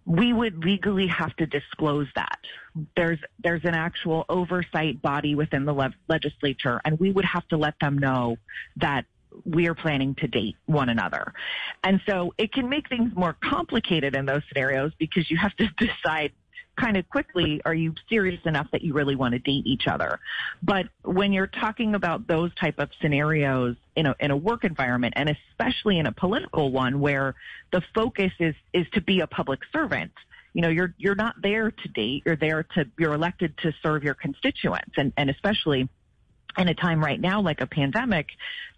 we 0.06 0.32
would 0.32 0.64
legally 0.64 1.06
have 1.06 1.34
to 1.36 1.46
disclose 1.46 2.08
that. 2.14 2.38
There's 2.96 3.18
there's 3.42 3.64
an 3.64 3.74
actual 3.74 4.24
oversight 4.28 5.00
body 5.00 5.34
within 5.34 5.64
the 5.64 5.72
le- 5.72 5.94
legislature, 6.08 6.80
and 6.84 6.98
we 6.98 7.10
would 7.10 7.24
have 7.24 7.46
to 7.48 7.56
let 7.56 7.74
them 7.80 7.98
know 7.98 8.36
that 8.76 9.06
we 9.44 9.68
are 9.68 9.74
planning 9.74 10.14
to 10.16 10.28
date 10.28 10.56
one 10.66 10.88
another. 10.88 11.32
And 11.82 12.00
so 12.06 12.34
it 12.38 12.52
can 12.52 12.68
make 12.68 12.88
things 12.88 13.12
more 13.14 13.36
complicated 13.42 14.14
in 14.14 14.26
those 14.26 14.42
scenarios 14.48 14.92
because 14.98 15.30
you 15.30 15.36
have 15.36 15.54
to 15.56 15.68
decide 15.78 16.32
kind 16.76 16.96
of 16.96 17.08
quickly, 17.08 17.60
are 17.64 17.74
you 17.74 17.94
serious 18.08 18.40
enough 18.44 18.66
that 18.72 18.82
you 18.82 18.94
really 18.94 19.16
want 19.16 19.32
to 19.32 19.38
date 19.38 19.66
each 19.66 19.86
other? 19.86 20.18
But 20.62 20.86
when 21.04 21.32
you're 21.32 21.46
talking 21.46 21.94
about 21.94 22.26
those 22.26 22.54
type 22.54 22.78
of 22.78 22.90
scenarios 23.00 23.76
in 23.96 24.06
a, 24.06 24.16
in 24.20 24.30
a 24.30 24.36
work 24.36 24.64
environment 24.64 25.14
and 25.16 25.28
especially 25.28 25.98
in 25.98 26.06
a 26.06 26.12
political 26.12 26.72
one 26.72 27.00
where 27.00 27.34
the 27.72 27.82
focus 27.94 28.32
is, 28.38 28.54
is 28.72 28.86
to 28.94 29.00
be 29.00 29.20
a 29.20 29.26
public 29.26 29.60
servant, 29.72 30.12
you 30.52 30.62
know, 30.62 30.68
you're, 30.68 30.94
you're 30.98 31.14
not 31.14 31.34
there 31.42 31.70
to 31.70 31.88
date. 31.88 32.22
You're 32.24 32.36
there 32.36 32.64
to, 32.74 32.86
you're 32.98 33.14
elected 33.14 33.56
to 33.58 33.72
serve 33.82 34.04
your 34.04 34.14
constituents 34.14 34.94
and, 34.96 35.12
and 35.16 35.30
especially 35.30 35.88
in 36.56 36.68
a 36.68 36.74
time 36.74 37.02
right 37.02 37.20
now 37.20 37.40
like 37.40 37.60
a 37.60 37.66
pandemic, 37.66 38.28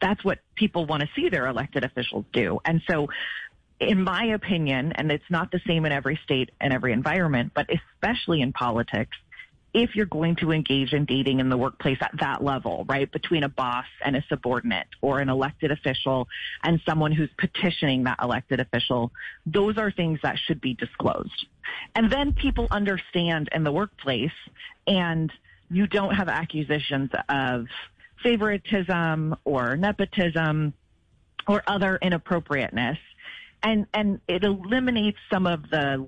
that's 0.01 0.25
what 0.25 0.39
people 0.55 0.87
want 0.87 1.03
to 1.03 1.09
see 1.15 1.29
their 1.29 1.47
elected 1.47 1.85
officials 1.85 2.25
do. 2.33 2.59
And 2.65 2.83
so 2.89 3.09
in 3.81 4.03
my 4.03 4.27
opinion, 4.27 4.93
and 4.93 5.11
it's 5.11 5.31
not 5.31 5.51
the 5.51 5.61
same 5.67 5.85
in 5.85 5.93
every 5.93 6.19
state 6.25 6.51
and 6.61 6.73
every 6.73 6.93
environment, 6.93 7.53
but 7.55 7.69
especially 7.69 8.41
in 8.41 8.53
politics, 8.53 9.17
if 9.75 9.95
you're 9.95 10.07
going 10.07 10.37
to 10.37 10.53
engage 10.53 10.95
in 10.95 11.05
dating 11.05 11.39
in 11.39 11.51
the 11.51 11.57
workplace 11.57 11.99
at 12.01 12.13
that 12.19 12.43
level, 12.43 12.87
right, 12.89 13.13
between 13.13 13.45
a 13.45 13.49
boss 13.49 13.85
and 14.03 14.17
a 14.17 14.25
subordinate 14.31 14.87
or 15.03 15.21
an 15.21 15.29
elected 15.29 15.71
official 15.71 16.27
and 16.63 16.81
someone 16.89 17.13
who's 17.13 17.29
petitioning 17.37 18.05
that 18.05 18.19
elected 18.23 18.59
official, 18.59 19.13
those 19.45 19.77
are 19.77 19.91
things 19.91 20.19
that 20.23 20.39
should 20.39 20.63
be 20.63 20.73
disclosed. 20.73 21.47
And 21.95 22.11
then 22.11 22.33
people 22.33 22.67
understand 22.71 23.51
in 23.53 23.65
the 23.65 23.73
workplace 23.73 24.31
and 24.87 25.31
you 25.71 25.87
don't 25.87 26.15
have 26.15 26.31
accusations 26.31 27.11
of 27.29 27.67
favoritism 28.23 29.37
or 29.45 29.77
nepotism 29.77 30.73
or 31.47 31.63
other 31.67 31.99
inappropriateness 32.01 32.99
and 33.63 33.87
and 33.93 34.21
it 34.29 34.45
eliminates 34.45 35.19
some 35.31 35.47
of 35.47 35.69
the 35.71 36.07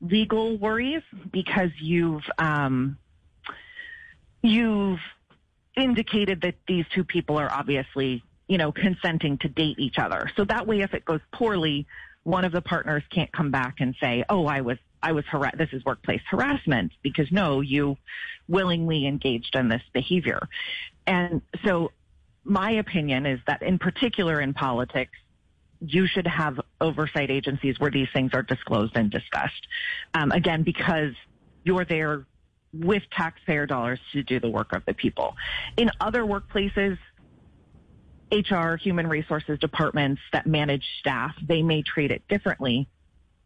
legal 0.00 0.56
worries 0.56 1.02
because 1.32 1.70
you've 1.80 2.24
um, 2.38 2.98
you've 4.42 5.00
indicated 5.76 6.42
that 6.42 6.54
these 6.66 6.84
two 6.94 7.04
people 7.04 7.38
are 7.38 7.50
obviously 7.50 8.22
you 8.48 8.58
know 8.58 8.72
consenting 8.72 9.38
to 9.38 9.48
date 9.48 9.78
each 9.78 9.98
other. 9.98 10.30
So 10.36 10.44
that 10.44 10.66
way, 10.66 10.80
if 10.80 10.94
it 10.94 11.04
goes 11.04 11.20
poorly, 11.32 11.86
one 12.24 12.44
of 12.44 12.52
the 12.52 12.62
partners 12.62 13.02
can't 13.10 13.32
come 13.32 13.50
back 13.50 13.76
and 13.80 13.94
say, 14.00 14.24
"Oh, 14.28 14.46
I 14.46 14.60
was." 14.60 14.78
I 15.02 15.12
was 15.12 15.26
har- 15.26 15.52
this 15.56 15.68
is 15.72 15.84
workplace 15.84 16.22
harassment 16.28 16.90
because 17.02 17.30
no, 17.30 17.60
you 17.60 17.96
willingly 18.48 19.06
engaged 19.06 19.54
in 19.54 19.68
this 19.68 19.82
behavior. 19.92 20.48
And 21.06 21.42
so 21.64 21.92
my 22.46 22.72
opinion 22.72 23.26
is 23.26 23.40
that 23.46 23.62
in 23.62 23.78
particular 23.78 24.40
in 24.40 24.54
politics, 24.54 25.12
you 25.80 26.06
should 26.06 26.26
have 26.26 26.60
oversight 26.80 27.30
agencies 27.30 27.78
where 27.78 27.90
these 27.90 28.08
things 28.12 28.32
are 28.34 28.42
disclosed 28.42 28.96
and 28.96 29.10
discussed. 29.10 29.66
Um, 30.14 30.32
again, 30.32 30.62
because 30.62 31.12
you're 31.64 31.84
there 31.84 32.26
with 32.72 33.02
taxpayer 33.10 33.66
dollars 33.66 33.98
to 34.12 34.22
do 34.22 34.40
the 34.40 34.48
work 34.48 34.72
of 34.72 34.84
the 34.86 34.94
people. 34.94 35.36
In 35.76 35.90
other 36.00 36.22
workplaces, 36.22 36.98
HR, 38.30 38.76
human 38.76 39.06
resources 39.06 39.58
departments 39.58 40.20
that 40.32 40.46
manage 40.46 40.84
staff, 41.00 41.34
they 41.46 41.62
may 41.62 41.82
treat 41.82 42.10
it 42.10 42.26
differently. 42.28 42.88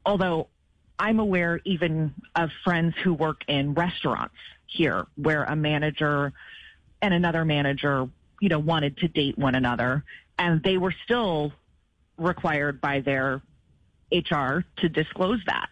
Although 0.06 0.48
I'm 0.98 1.20
aware 1.20 1.60
even 1.64 2.14
of 2.34 2.50
friends 2.64 2.94
who 3.02 3.14
work 3.14 3.42
in 3.46 3.74
restaurants 3.74 4.34
here 4.66 5.06
where 5.16 5.44
a 5.44 5.56
manager 5.56 6.32
and 7.02 7.14
another 7.14 7.44
manager, 7.44 8.08
you 8.40 8.48
know, 8.48 8.58
wanted 8.58 8.96
to 8.98 9.08
date 9.08 9.36
one 9.38 9.54
another 9.54 10.04
and 10.38 10.62
they 10.62 10.78
were 10.78 10.94
still 11.04 11.52
required 12.20 12.80
by 12.80 13.00
their 13.00 13.42
HR 14.12 14.64
to 14.78 14.88
disclose 14.88 15.40
that 15.46 15.68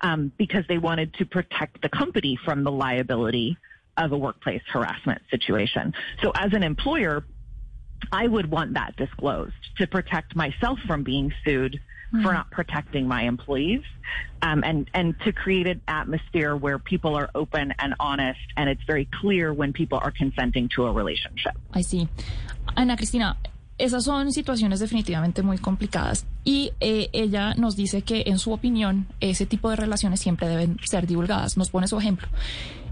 um, 0.00 0.32
because 0.36 0.64
they 0.68 0.78
wanted 0.78 1.14
to 1.14 1.24
protect 1.24 1.82
the 1.82 1.88
company 1.88 2.38
from 2.44 2.64
the 2.64 2.70
liability 2.70 3.56
of 3.96 4.12
a 4.12 4.16
workplace 4.16 4.62
harassment 4.72 5.20
situation. 5.30 5.94
So 6.22 6.32
as 6.34 6.52
an 6.52 6.62
employer, 6.62 7.24
I 8.12 8.26
would 8.26 8.50
want 8.50 8.74
that 8.74 8.96
disclosed 8.96 9.52
to 9.78 9.86
protect 9.86 10.34
myself 10.34 10.78
from 10.86 11.02
being 11.02 11.32
sued 11.44 11.74
mm-hmm. 12.12 12.22
for 12.22 12.32
not 12.32 12.50
protecting 12.50 13.06
my 13.06 13.24
employees 13.24 13.82
um, 14.42 14.62
and, 14.64 14.90
and 14.94 15.18
to 15.20 15.32
create 15.32 15.66
an 15.66 15.82
atmosphere 15.86 16.56
where 16.56 16.78
people 16.78 17.14
are 17.14 17.30
open 17.34 17.74
and 17.78 17.94
honest 18.00 18.40
and 18.56 18.70
it's 18.70 18.82
very 18.86 19.08
clear 19.20 19.52
when 19.52 19.72
people 19.72 19.98
are 20.02 20.10
consenting 20.10 20.68
to 20.76 20.86
a 20.86 20.92
relationship. 20.92 21.52
I 21.72 21.82
see. 21.82 22.08
Ana 22.76 22.96
Cristina, 22.96 23.36
esas 23.80 24.04
son 24.04 24.32
situaciones 24.32 24.78
definitivamente 24.78 25.42
muy 25.42 25.58
complicadas 25.58 26.26
y 26.44 26.72
eh, 26.80 27.08
ella 27.12 27.54
nos 27.54 27.76
dice 27.76 28.02
que 28.02 28.24
en 28.26 28.38
su 28.38 28.52
opinión 28.52 29.06
ese 29.20 29.46
tipo 29.46 29.70
de 29.70 29.76
relaciones 29.76 30.20
siempre 30.20 30.48
deben 30.48 30.76
ser 30.84 31.06
divulgadas. 31.06 31.56
Nos 31.56 31.70
pone 31.70 31.88
su 31.88 31.98
ejemplo. 31.98 32.28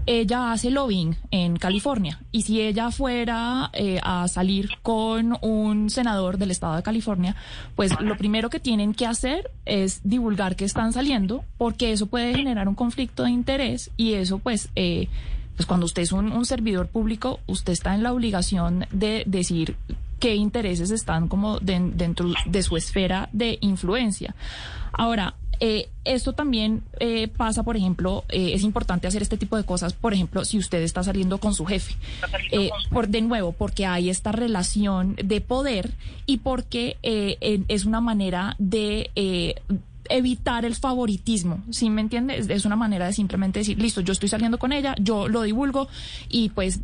Ella 0.05 0.51
hace 0.51 0.71
lobbying 0.71 1.15
en 1.29 1.57
California 1.57 2.19
y 2.31 2.41
si 2.41 2.59
ella 2.61 2.89
fuera 2.89 3.69
eh, 3.73 3.99
a 4.01 4.27
salir 4.27 4.71
con 4.81 5.37
un 5.41 5.91
senador 5.91 6.39
del 6.39 6.49
estado 6.49 6.75
de 6.75 6.83
California, 6.83 7.35
pues 7.75 7.91
lo 8.01 8.17
primero 8.17 8.49
que 8.49 8.59
tienen 8.59 8.95
que 8.95 9.05
hacer 9.05 9.51
es 9.65 10.01
divulgar 10.03 10.55
que 10.55 10.65
están 10.65 10.93
saliendo 10.93 11.43
porque 11.59 11.91
eso 11.91 12.07
puede 12.07 12.33
generar 12.33 12.67
un 12.67 12.75
conflicto 12.75 13.23
de 13.23 13.31
interés 13.31 13.91
y 13.95 14.13
eso 14.13 14.39
pues... 14.39 14.69
Eh, 14.75 15.07
pues 15.55 15.67
cuando 15.67 15.87
usted 15.87 16.03
es 16.03 16.13
un, 16.13 16.31
un 16.31 16.45
servidor 16.45 16.87
público, 16.87 17.41
usted 17.45 17.73
está 17.73 17.93
en 17.93 18.01
la 18.01 18.13
obligación 18.13 18.85
de 18.93 19.23
decir 19.27 19.75
qué 20.19 20.35
intereses 20.35 20.91
están 20.91 21.27
como 21.27 21.59
dentro 21.59 22.29
de 22.45 22.63
su 22.63 22.77
esfera 22.77 23.29
de 23.31 23.57
influencia. 23.61 24.35
Ahora, 24.91 25.35
eh, 25.61 25.89
esto 26.05 26.33
también 26.33 26.83
eh, 26.99 27.27
pasa, 27.27 27.63
por 27.63 27.75
ejemplo, 27.75 28.23
eh, 28.29 28.51
es 28.53 28.63
importante 28.63 29.07
hacer 29.07 29.21
este 29.21 29.37
tipo 29.37 29.57
de 29.57 29.65
cosas, 29.65 29.93
por 29.93 30.13
ejemplo, 30.13 30.45
si 30.45 30.57
usted 30.57 30.81
está 30.81 31.03
saliendo 31.03 31.37
con 31.37 31.53
su 31.53 31.65
jefe, 31.65 31.95
por 32.89 33.09
de 33.09 33.21
nuevo, 33.21 33.51
porque 33.51 33.85
hay 33.85 34.09
esta 34.09 34.31
relación 34.31 35.15
de 35.21 35.41
poder 35.41 35.91
y 36.25 36.37
porque 36.37 36.97
es 37.01 37.85
una 37.85 37.99
manera 37.99 38.55
de 38.57 39.11
evitar 40.09 40.65
el 40.65 40.75
favoritismo, 40.75 41.63
¿sí 41.69 41.89
me 41.89 42.01
entiendes? 42.01 42.49
Es 42.49 42.65
una 42.65 42.75
manera 42.75 43.05
de 43.05 43.13
simplemente 43.13 43.59
decir, 43.59 43.79
listo, 43.79 44.01
yo 44.01 44.13
estoy 44.13 44.29
saliendo 44.29 44.59
con 44.59 44.73
ella, 44.73 44.95
yo 44.99 45.27
lo 45.27 45.43
divulgo 45.43 45.87
y 46.29 46.49
pues 46.49 46.81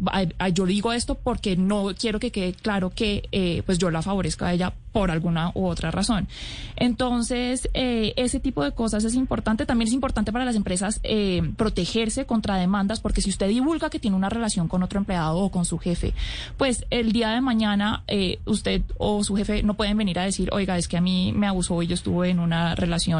yo 0.53 0.65
digo 0.65 0.94
esto 0.94 1.15
porque 1.15 1.58
no 1.58 1.94
quiero 2.00 2.20
que 2.20 2.32
quede 2.32 2.53
claro 2.53 2.89
que 2.89 3.27
eh, 3.32 3.63
pues 3.65 3.77
yo 3.77 3.89
la 3.91 4.01
favorezco 4.01 4.46
a 4.46 4.53
ella 4.53 4.74
por 4.96 5.12
alguna 5.12 5.51
u 5.55 5.65
otra 5.65 5.91
razón. 5.91 6.29
Entonces, 6.77 7.70
eh, 7.74 8.13
ese 8.15 8.39
tipo 8.39 8.63
de 8.63 8.72
cosas 8.72 9.03
es 9.03 9.15
importante. 9.15 9.65
También 9.65 9.89
es 9.89 9.94
importante 9.94 10.32
para 10.32 10.46
las 10.46 10.55
empresas 10.55 11.01
eh, 11.03 11.41
protegerse 11.58 12.25
contra 12.25 12.55
demandas, 12.55 13.01
porque 13.01 13.20
si 13.20 13.29
usted 13.29 13.50
divulga 13.50 13.89
que 13.89 14.00
tiene 14.00 14.15
una 14.15 14.29
relación 14.29 14.70
con 14.70 14.84
otro 14.84 14.98
empleado 14.98 15.39
o 15.39 15.51
con 15.51 15.65
su 15.65 15.79
jefe, 15.79 16.13
pues 16.55 16.86
el 16.91 17.12
día 17.12 17.32
de 17.32 17.41
mañana 17.41 18.03
eh, 18.08 18.39
usted 18.46 18.84
o 18.98 19.22
su 19.25 19.36
jefe 19.36 19.63
no 19.63 19.74
pueden 19.74 19.98
venir 19.98 20.17
a 20.17 20.24
decir, 20.24 20.48
oiga, 20.53 20.77
es 20.77 20.88
que 20.88 20.96
a 20.96 21.01
mí 21.01 21.34
me 21.36 21.48
abusó 21.48 21.82
y 21.82 21.88
yo 21.88 21.94
estuve 21.94 22.29
en 22.29 22.39
una 22.39 22.74
relación 22.75 23.14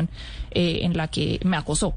en 0.52 0.98
la 0.98 1.08
que 1.08 1.40
me 1.44 1.58
acosó. 1.58 1.96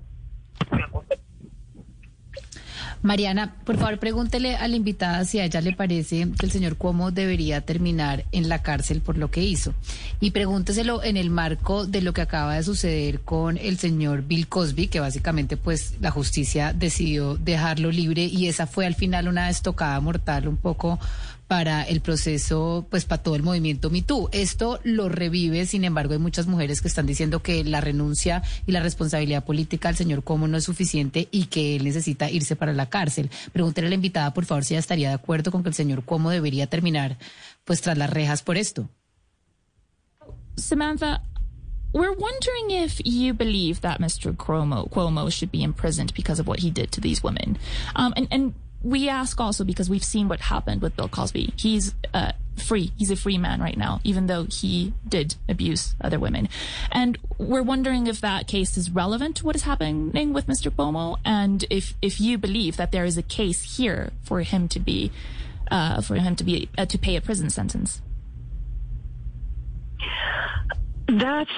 Mariana, 3.02 3.54
por 3.64 3.78
favor, 3.78 3.98
pregúntele 3.98 4.56
a 4.56 4.66
la 4.66 4.74
invitada 4.74 5.24
si 5.24 5.38
a 5.38 5.44
ella 5.44 5.60
le 5.60 5.72
parece 5.72 6.28
que 6.38 6.46
el 6.46 6.52
señor 6.52 6.76
Cuomo 6.76 7.12
debería 7.12 7.60
terminar 7.60 8.24
en 8.32 8.48
la 8.48 8.62
cárcel 8.62 9.00
por 9.02 9.16
lo 9.16 9.30
que 9.30 9.42
hizo. 9.42 9.72
Y 10.20 10.32
pregúnteselo 10.32 11.02
en 11.04 11.16
el 11.16 11.30
marco 11.30 11.86
de 11.86 12.02
lo 12.02 12.12
que 12.12 12.22
acaba 12.22 12.56
de 12.56 12.64
suceder 12.64 13.20
con 13.20 13.56
el 13.56 13.78
señor 13.78 14.22
Bill 14.22 14.48
Cosby, 14.48 14.88
que 14.88 15.00
básicamente 15.00 15.56
pues 15.56 15.94
la 16.00 16.10
justicia 16.10 16.72
decidió 16.72 17.36
dejarlo 17.36 17.92
libre 17.92 18.24
y 18.24 18.48
esa 18.48 18.66
fue 18.66 18.84
al 18.84 18.96
final 18.96 19.28
una 19.28 19.48
estocada 19.48 20.00
mortal 20.00 20.48
un 20.48 20.56
poco 20.56 20.98
para 21.48 21.82
el 21.82 22.02
proceso, 22.02 22.86
pues 22.90 23.06
para 23.06 23.22
todo 23.22 23.34
el 23.34 23.42
movimiento 23.42 23.88
MeToo. 23.88 24.28
Esto 24.32 24.78
lo 24.84 25.08
revive, 25.08 25.64
sin 25.64 25.84
embargo, 25.84 26.12
hay 26.12 26.18
muchas 26.18 26.46
mujeres 26.46 26.82
que 26.82 26.88
están 26.88 27.06
diciendo 27.06 27.42
que 27.42 27.64
la 27.64 27.80
renuncia 27.80 28.42
y 28.66 28.72
la 28.72 28.80
responsabilidad 28.80 29.44
política 29.44 29.88
del 29.88 29.96
señor 29.96 30.22
Como 30.22 30.46
no 30.46 30.58
es 30.58 30.64
suficiente 30.64 31.26
y 31.30 31.46
que 31.46 31.76
él 31.76 31.84
necesita 31.84 32.30
irse 32.30 32.54
para 32.54 32.74
la 32.74 32.90
cárcel. 32.90 33.30
Pregúntele 33.52 33.86
a 33.86 33.90
la 33.90 33.94
invitada, 33.94 34.34
por 34.34 34.44
favor, 34.44 34.62
si 34.62 34.74
estaría 34.74 35.08
de 35.08 35.14
acuerdo 35.14 35.50
con 35.50 35.62
que 35.62 35.70
el 35.70 35.74
señor 35.74 36.04
Como 36.04 36.30
debería 36.30 36.66
terminar 36.66 37.16
pues 37.64 37.80
tras 37.80 37.96
las 37.96 38.10
rejas 38.10 38.42
por 38.42 38.58
esto. 38.58 38.88
Samantha, 40.56 41.22
we're 41.94 42.14
wondering 42.14 42.70
if 42.70 43.00
you 43.04 43.32
believe 43.32 43.80
that 43.80 44.00
Mr. 44.00 44.36
Cuomo, 44.36 44.88
Cuomo 44.90 45.30
should 45.30 45.50
be 45.50 45.62
imprisoned 45.62 46.12
because 46.14 46.38
of 46.40 46.46
what 46.46 46.60
he 46.60 46.70
did 46.70 46.90
to 46.90 47.00
these 47.00 47.22
women. 47.22 47.56
Um, 47.96 48.12
and 48.30 48.52
we 48.82 49.08
ask 49.08 49.40
also 49.40 49.64
because 49.64 49.90
we've 49.90 50.04
seen 50.04 50.28
what 50.28 50.40
happened 50.40 50.82
with 50.82 50.96
Bill 50.96 51.08
Cosby. 51.08 51.52
He's 51.56 51.94
uh, 52.14 52.32
free. 52.56 52.92
He's 52.96 53.10
a 53.10 53.16
free 53.16 53.38
man 53.38 53.60
right 53.60 53.76
now, 53.76 54.00
even 54.04 54.26
though 54.26 54.44
he 54.44 54.92
did 55.08 55.34
abuse 55.48 55.94
other 56.00 56.18
women. 56.18 56.48
And 56.92 57.18
we're 57.38 57.62
wondering 57.62 58.06
if 58.06 58.20
that 58.20 58.46
case 58.46 58.76
is 58.76 58.90
relevant 58.90 59.36
to 59.36 59.46
what 59.46 59.56
is 59.56 59.62
happening 59.62 60.32
with 60.32 60.46
Mr. 60.46 60.70
Cuomo, 60.70 61.18
and 61.24 61.64
if 61.70 61.94
if 62.00 62.20
you 62.20 62.38
believe 62.38 62.76
that 62.76 62.92
there 62.92 63.04
is 63.04 63.16
a 63.16 63.22
case 63.22 63.76
here 63.76 64.10
for 64.22 64.42
him 64.42 64.68
to 64.68 64.80
be 64.80 65.10
uh, 65.70 66.00
for 66.00 66.16
him 66.16 66.36
to 66.36 66.44
be 66.44 66.68
uh, 66.78 66.86
to 66.86 66.98
pay 66.98 67.16
a 67.16 67.20
prison 67.20 67.50
sentence. 67.50 68.00
That's 71.08 71.50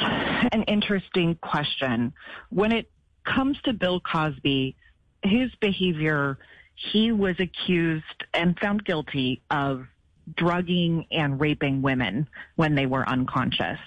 an 0.53 0.63
interesting 0.69 1.35
question. 1.43 2.13
When 2.51 2.73
it 2.73 2.91
comes 3.25 3.61
to 3.63 3.73
Bill 3.73 4.01
Cosby, 4.01 4.77
his 5.23 5.51
behavior, 5.61 6.39
he 6.81 7.13
was 7.13 7.37
accused 7.39 8.25
and 8.33 8.59
found 8.59 8.85
guilty 8.85 9.43
of 9.51 9.87
drugging 10.35 11.07
and 11.11 11.39
raping 11.39 11.83
women 11.83 12.27
when 12.57 12.75
they 12.75 12.87
were 12.87 13.07
unconscious. 13.07 13.79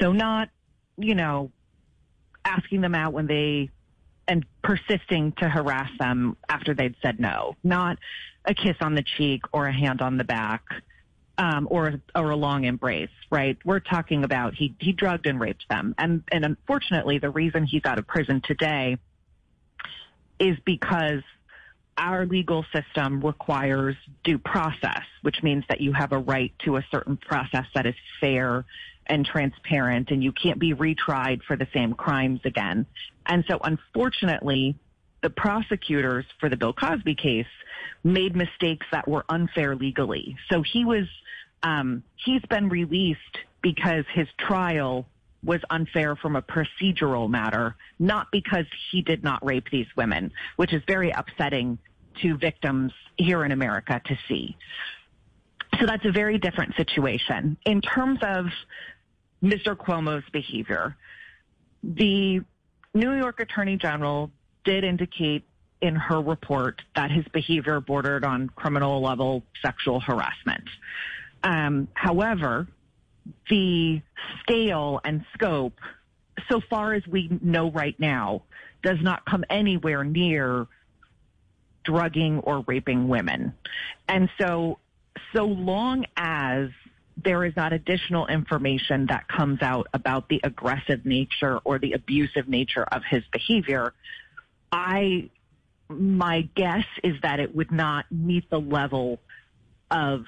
So 0.00 0.12
not, 0.12 0.48
you 0.98 1.14
know, 1.14 1.52
asking 2.44 2.80
them 2.80 2.94
out 2.94 3.12
when 3.12 3.26
they 3.26 3.70
and 4.26 4.44
persisting 4.62 5.32
to 5.32 5.48
harass 5.48 5.90
them 5.98 6.36
after 6.48 6.74
they'd 6.74 6.96
said 7.02 7.20
no. 7.20 7.56
Not 7.62 7.98
a 8.44 8.54
kiss 8.54 8.76
on 8.80 8.94
the 8.94 9.04
cheek 9.16 9.42
or 9.52 9.66
a 9.66 9.72
hand 9.72 10.02
on 10.02 10.16
the 10.16 10.24
back. 10.24 10.64
Um, 11.38 11.68
or 11.70 11.94
or 12.14 12.28
a 12.28 12.36
long 12.36 12.64
embrace, 12.64 13.08
right? 13.30 13.56
We're 13.64 13.80
talking 13.80 14.24
about 14.24 14.52
he 14.52 14.74
he 14.78 14.92
drugged 14.92 15.26
and 15.26 15.40
raped 15.40 15.66
them, 15.70 15.94
and 15.96 16.22
and 16.30 16.44
unfortunately, 16.44 17.16
the 17.16 17.30
reason 17.30 17.64
he's 17.64 17.86
out 17.86 17.98
of 17.98 18.06
prison 18.06 18.42
today 18.44 18.98
is 20.38 20.58
because 20.66 21.22
our 22.00 22.24
legal 22.24 22.64
system 22.72 23.20
requires 23.20 23.94
due 24.24 24.38
process, 24.38 25.02
which 25.20 25.42
means 25.42 25.64
that 25.68 25.82
you 25.82 25.92
have 25.92 26.12
a 26.12 26.18
right 26.18 26.50
to 26.64 26.76
a 26.76 26.86
certain 26.90 27.18
process 27.18 27.66
that 27.74 27.86
is 27.86 27.94
fair 28.20 28.64
and 29.06 29.26
transparent, 29.26 30.10
and 30.10 30.24
you 30.24 30.32
can't 30.32 30.58
be 30.58 30.74
retried 30.74 31.42
for 31.42 31.56
the 31.56 31.68
same 31.74 31.92
crimes 31.92 32.40
again. 32.44 32.86
And 33.26 33.44
so, 33.48 33.60
unfortunately, 33.62 34.76
the 35.22 35.30
prosecutors 35.30 36.24
for 36.38 36.48
the 36.48 36.56
Bill 36.56 36.72
Cosby 36.72 37.16
case 37.16 37.46
made 38.02 38.34
mistakes 38.34 38.86
that 38.92 39.06
were 39.06 39.24
unfair 39.28 39.76
legally. 39.76 40.36
So 40.50 40.62
he 40.62 40.86
was, 40.86 41.06
um, 41.62 42.02
he's 42.24 42.42
been 42.48 42.70
released 42.70 43.38
because 43.60 44.04
his 44.14 44.26
trial 44.38 45.06
was 45.44 45.60
unfair 45.68 46.16
from 46.16 46.36
a 46.36 46.42
procedural 46.42 47.28
matter, 47.28 47.76
not 47.98 48.28
because 48.30 48.66
he 48.90 49.02
did 49.02 49.22
not 49.22 49.44
rape 49.44 49.66
these 49.70 49.86
women, 49.96 50.32
which 50.56 50.72
is 50.72 50.82
very 50.86 51.10
upsetting 51.10 51.78
to 52.22 52.36
victims 52.36 52.92
here 53.16 53.44
in 53.44 53.52
America 53.52 54.00
to 54.04 54.18
see. 54.28 54.56
So 55.78 55.86
that's 55.86 56.04
a 56.04 56.12
very 56.12 56.38
different 56.38 56.74
situation. 56.76 57.56
In 57.64 57.80
terms 57.80 58.18
of 58.22 58.46
Mr. 59.42 59.76
Cuomo's 59.76 60.28
behavior, 60.32 60.96
the 61.82 62.40
New 62.92 63.12
York 63.14 63.40
Attorney 63.40 63.76
General 63.76 64.30
did 64.64 64.84
indicate 64.84 65.44
in 65.80 65.96
her 65.96 66.20
report 66.20 66.82
that 66.94 67.10
his 67.10 67.24
behavior 67.32 67.80
bordered 67.80 68.24
on 68.24 68.48
criminal 68.50 69.00
level 69.00 69.42
sexual 69.62 70.00
harassment. 70.00 70.64
Um, 71.42 71.88
however, 71.94 72.66
the 73.48 74.02
scale 74.42 75.00
and 75.04 75.24
scope, 75.32 75.78
so 76.50 76.60
far 76.68 76.92
as 76.92 77.06
we 77.06 77.30
know 77.42 77.70
right 77.70 77.98
now, 77.98 78.42
does 78.82 78.98
not 79.00 79.24
come 79.24 79.44
anywhere 79.48 80.04
near 80.04 80.66
drugging 81.84 82.40
or 82.40 82.64
raping 82.66 83.08
women. 83.08 83.54
And 84.08 84.28
so, 84.40 84.78
so 85.34 85.44
long 85.44 86.06
as 86.16 86.68
there 87.16 87.44
is 87.44 87.54
not 87.56 87.72
additional 87.72 88.26
information 88.26 89.06
that 89.06 89.28
comes 89.28 89.60
out 89.62 89.88
about 89.92 90.28
the 90.28 90.40
aggressive 90.42 91.04
nature 91.04 91.58
or 91.64 91.78
the 91.78 91.92
abusive 91.92 92.48
nature 92.48 92.84
of 92.84 93.02
his 93.08 93.22
behavior, 93.32 93.92
I, 94.72 95.30
my 95.88 96.42
guess 96.54 96.86
is 97.02 97.16
that 97.22 97.40
it 97.40 97.54
would 97.54 97.72
not 97.72 98.06
meet 98.10 98.48
the 98.50 98.60
level 98.60 99.20
of 99.90 100.24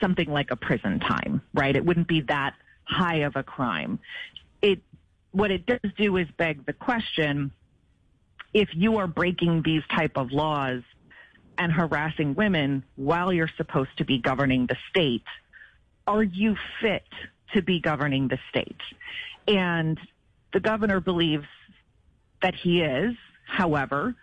something 0.00 0.30
like 0.30 0.50
a 0.50 0.56
prison 0.56 1.00
time, 1.00 1.42
right? 1.52 1.74
It 1.74 1.84
wouldn't 1.84 2.08
be 2.08 2.22
that 2.22 2.54
high 2.84 3.18
of 3.18 3.36
a 3.36 3.42
crime. 3.42 3.98
It, 4.62 4.80
what 5.32 5.50
it 5.50 5.66
does 5.66 5.90
do 5.96 6.16
is 6.16 6.26
beg 6.36 6.64
the 6.64 6.72
question, 6.72 7.52
if 8.52 8.68
you 8.74 8.98
are 8.98 9.06
breaking 9.06 9.62
these 9.62 9.82
type 9.94 10.16
of 10.16 10.32
laws 10.32 10.82
and 11.58 11.72
harassing 11.72 12.34
women 12.34 12.84
while 12.96 13.32
you're 13.32 13.50
supposed 13.56 13.90
to 13.98 14.04
be 14.04 14.18
governing 14.18 14.66
the 14.66 14.76
state, 14.88 15.24
are 16.06 16.22
you 16.22 16.56
fit 16.80 17.04
to 17.54 17.62
be 17.62 17.80
governing 17.80 18.28
the 18.28 18.38
state? 18.48 18.80
And 19.46 19.98
the 20.52 20.60
governor 20.60 21.00
believes 21.00 21.46
that 22.42 22.54
he 22.54 22.80
is. 22.80 23.14
However, 23.46 24.14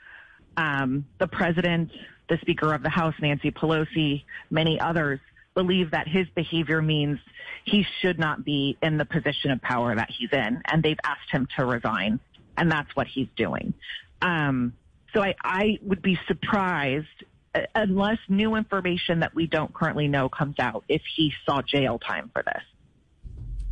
um, 0.56 1.06
the 1.20 1.28
president, 1.28 1.92
the 2.30 2.38
Speaker 2.40 2.74
of 2.74 2.82
the 2.82 2.90
House, 2.90 3.14
Nancy 3.22 3.52
Pelosi, 3.52 4.24
many 4.50 4.80
others 4.80 5.20
believe 5.54 5.92
that 5.92 6.08
his 6.08 6.28
behavior 6.36 6.82
means 6.82 7.20
he 7.66 7.86
should 8.00 8.20
not 8.20 8.46
be 8.46 8.78
in 8.82 8.98
the 8.98 9.06
position 9.06 9.52
of 9.52 9.62
power 9.62 9.96
that 9.96 10.10
he's 10.10 10.32
in, 10.32 10.62
and 10.66 10.84
they've 10.84 11.00
asked 11.04 11.30
him 11.32 11.48
to 11.58 11.66
resign, 11.66 12.20
and 12.58 12.72
that's 12.72 12.96
what 12.96 13.08
he's 13.08 13.28
doing. 13.36 13.74
Um, 14.22 14.74
so 15.14 15.22
I, 15.22 15.36
I 15.44 15.80
would 15.84 16.02
be 16.02 16.20
surprised 16.28 17.08
uh, 17.56 17.62
unless 17.76 18.18
new 18.28 18.56
information 18.56 19.22
that 19.22 19.34
we 19.34 19.48
don't 19.48 19.74
currently 19.74 20.08
know 20.08 20.30
comes 20.30 20.56
out 20.60 20.84
if 20.88 21.02
he 21.16 21.34
saw 21.46 21.62
jail 21.62 22.00
time 22.00 22.30
for 22.34 22.44
this. 22.44 22.64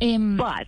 Um, 0.00 0.36
but 0.36 0.66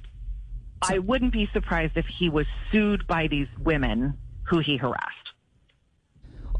I 0.80 0.98
wouldn't 0.98 1.32
be 1.32 1.48
surprised 1.52 1.96
if 1.96 2.06
he 2.06 2.28
was 2.28 2.46
sued 2.70 3.06
by 3.06 3.28
these 3.28 3.48
women 3.58 4.14
who 4.44 4.60
he 4.60 4.76
harassed. 4.76 5.28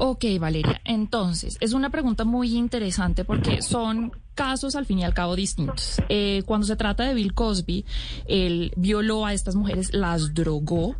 Ok, 0.01 0.23
Valeria. 0.39 0.79
Entonces, 0.85 1.57
es 1.59 1.73
una 1.73 1.89
pregunta 1.89 2.23
muy 2.23 2.55
interesante 2.55 3.25
porque 3.25 3.61
son 3.61 4.13
casos 4.33 4.75
al 4.75 4.85
fin 4.85 4.99
y 4.99 5.03
al 5.03 5.13
cabo 5.13 5.35
distintos. 5.35 6.01
Eh, 6.07 6.43
cuando 6.45 6.65
se 6.65 6.77
trata 6.77 7.03
de 7.03 7.13
Bill 7.13 7.33
Cosby, 7.33 7.85
él 8.25 8.71
violó 8.77 9.25
a 9.25 9.33
estas 9.33 9.55
mujeres, 9.55 9.93
las 9.93 10.33
drogó. 10.33 10.95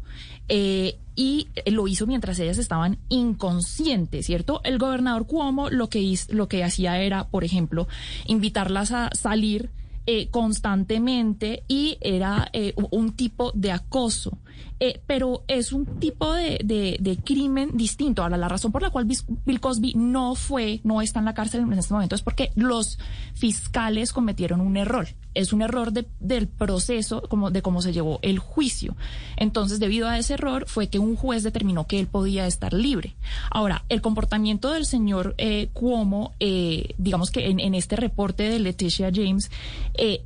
Eh, 0.49 0.99
y 1.19 1.49
lo 1.65 1.89
hizo 1.89 2.07
mientras 2.07 2.39
ellas 2.39 2.57
estaban 2.59 2.97
inconscientes, 3.09 4.25
¿cierto? 4.25 4.61
El 4.63 4.77
gobernador 4.77 5.27
Cuomo 5.27 5.69
lo 5.69 5.89
que, 5.89 6.17
lo 6.29 6.47
que 6.47 6.63
hacía 6.63 7.01
era, 7.01 7.27
por 7.27 7.43
ejemplo, 7.43 7.89
invitarlas 8.25 8.93
a 8.93 9.09
salir 9.13 9.69
eh, 10.11 10.27
constantemente 10.31 11.65
y 11.67 11.99
era 12.01 12.49
eh, 12.51 12.73
un 12.89 13.11
tipo 13.11 13.51
de 13.53 13.71
acoso. 13.71 14.39
Eh, 14.81 15.01
pero 15.05 15.43
es 15.49 15.73
un 15.73 15.85
tipo 15.99 16.33
de, 16.33 17.19
crimen 17.25 17.71
distinto. 17.73 18.23
Ahora, 18.23 18.37
la 18.37 18.47
razón 18.47 18.71
por 18.71 18.81
la 18.81 18.91
cual 18.91 19.05
Bill 19.05 19.59
Cosby 19.59 19.93
no 19.95 20.35
fue, 20.35 20.79
no 20.85 21.01
está 21.01 21.19
en 21.19 21.25
la 21.25 21.33
cárcel 21.33 21.61
en 21.61 21.73
este 21.73 21.93
momento 21.93 22.15
es 22.15 22.21
porque 22.21 22.51
los 22.55 22.97
fiscales 23.33 24.13
cometieron 24.13 24.61
un 24.61 24.77
error. 24.77 25.09
Es 25.35 25.53
un 25.53 25.61
error 25.61 25.91
de, 25.91 26.07
del 26.19 26.47
proceso 26.47 27.21
como 27.29 27.51
de 27.51 27.61
cómo 27.61 27.81
se 27.81 27.91
llevó 27.91 28.19
el 28.21 28.39
juicio. 28.39 28.95
Entonces, 29.35 29.79
debido 29.79 30.07
a 30.07 30.17
ese 30.17 30.35
error, 30.35 30.65
fue 30.67 30.87
que 30.87 30.97
un 30.97 31.17
juez 31.17 31.43
determinó 31.43 31.85
que 31.85 31.99
él 31.99 32.07
podía 32.07 32.47
estar 32.47 32.73
libre. 32.73 33.15
Ahora, 33.51 33.83
el 33.89 34.01
comportamiento 34.01 34.71
del 34.71 34.85
señor 34.85 35.35
eh, 35.37 35.69
Cuomo, 35.73 36.33
eh, 36.39 36.95
digamos 36.97 37.31
que 37.31 37.49
en, 37.49 37.59
en, 37.59 37.75
este 37.75 37.95
reporte 37.97 38.43
de 38.43 38.59
Leticia 38.59 39.11
James, 39.13 39.51
eh, 39.99 40.25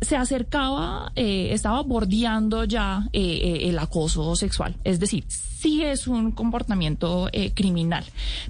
se 0.00 0.16
acercaba, 0.16 1.12
eh, 1.16 1.48
estaba 1.52 1.82
bordeando 1.82 2.64
ya 2.64 3.08
eh, 3.12 3.20
eh, 3.20 3.68
el 3.68 3.78
acoso 3.78 4.36
sexual. 4.36 4.76
Es 4.84 5.00
decir, 5.00 5.24
sí 5.28 5.82
es 5.82 6.06
un 6.06 6.32
comportamiento 6.32 7.28
eh, 7.32 7.52
criminal, 7.54 8.04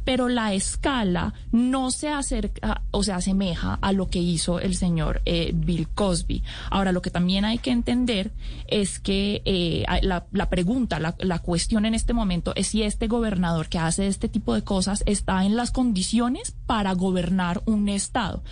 pero 0.05 0.29
la 0.29 0.53
escala 0.53 1.35
no 1.53 1.91
se 1.91 2.09
acerca 2.09 2.83
o 2.91 3.03
se 3.03 3.13
asemeja 3.13 3.79
a 3.81 3.93
lo 3.93 4.09
que 4.09 4.19
hizo 4.19 4.59
el 4.59 4.75
señor 4.75 5.23
Bill 5.25 5.89
Cosby. 5.89 6.43
Ahora, 6.71 6.93
lo 6.93 7.03
que 7.03 7.11
también 7.11 7.45
hay 7.45 7.59
que 7.59 7.71
entender 7.71 8.33
es 8.67 8.99
que 8.99 9.85
la, 10.03 10.51
pregunta, 10.51 10.99
la 10.99 11.39
cuestión 11.39 11.87
en 11.87 11.95
este 11.95 12.13
momento 12.13 12.53
es 12.57 12.69
si 12.69 12.83
este 12.83 13.07
gobernador 13.07 13.69
que 13.69 13.79
hace 13.79 14.09
este 14.09 14.29
tipo 14.29 14.55
de 14.55 14.63
cosas 14.63 15.05
está 15.07 15.45
en 15.45 15.57
las 15.57 15.71
condiciones 15.71 16.57
para 16.67 16.95
gobernar 16.95 17.63
un 17.65 17.89
Estado. 17.89 18.43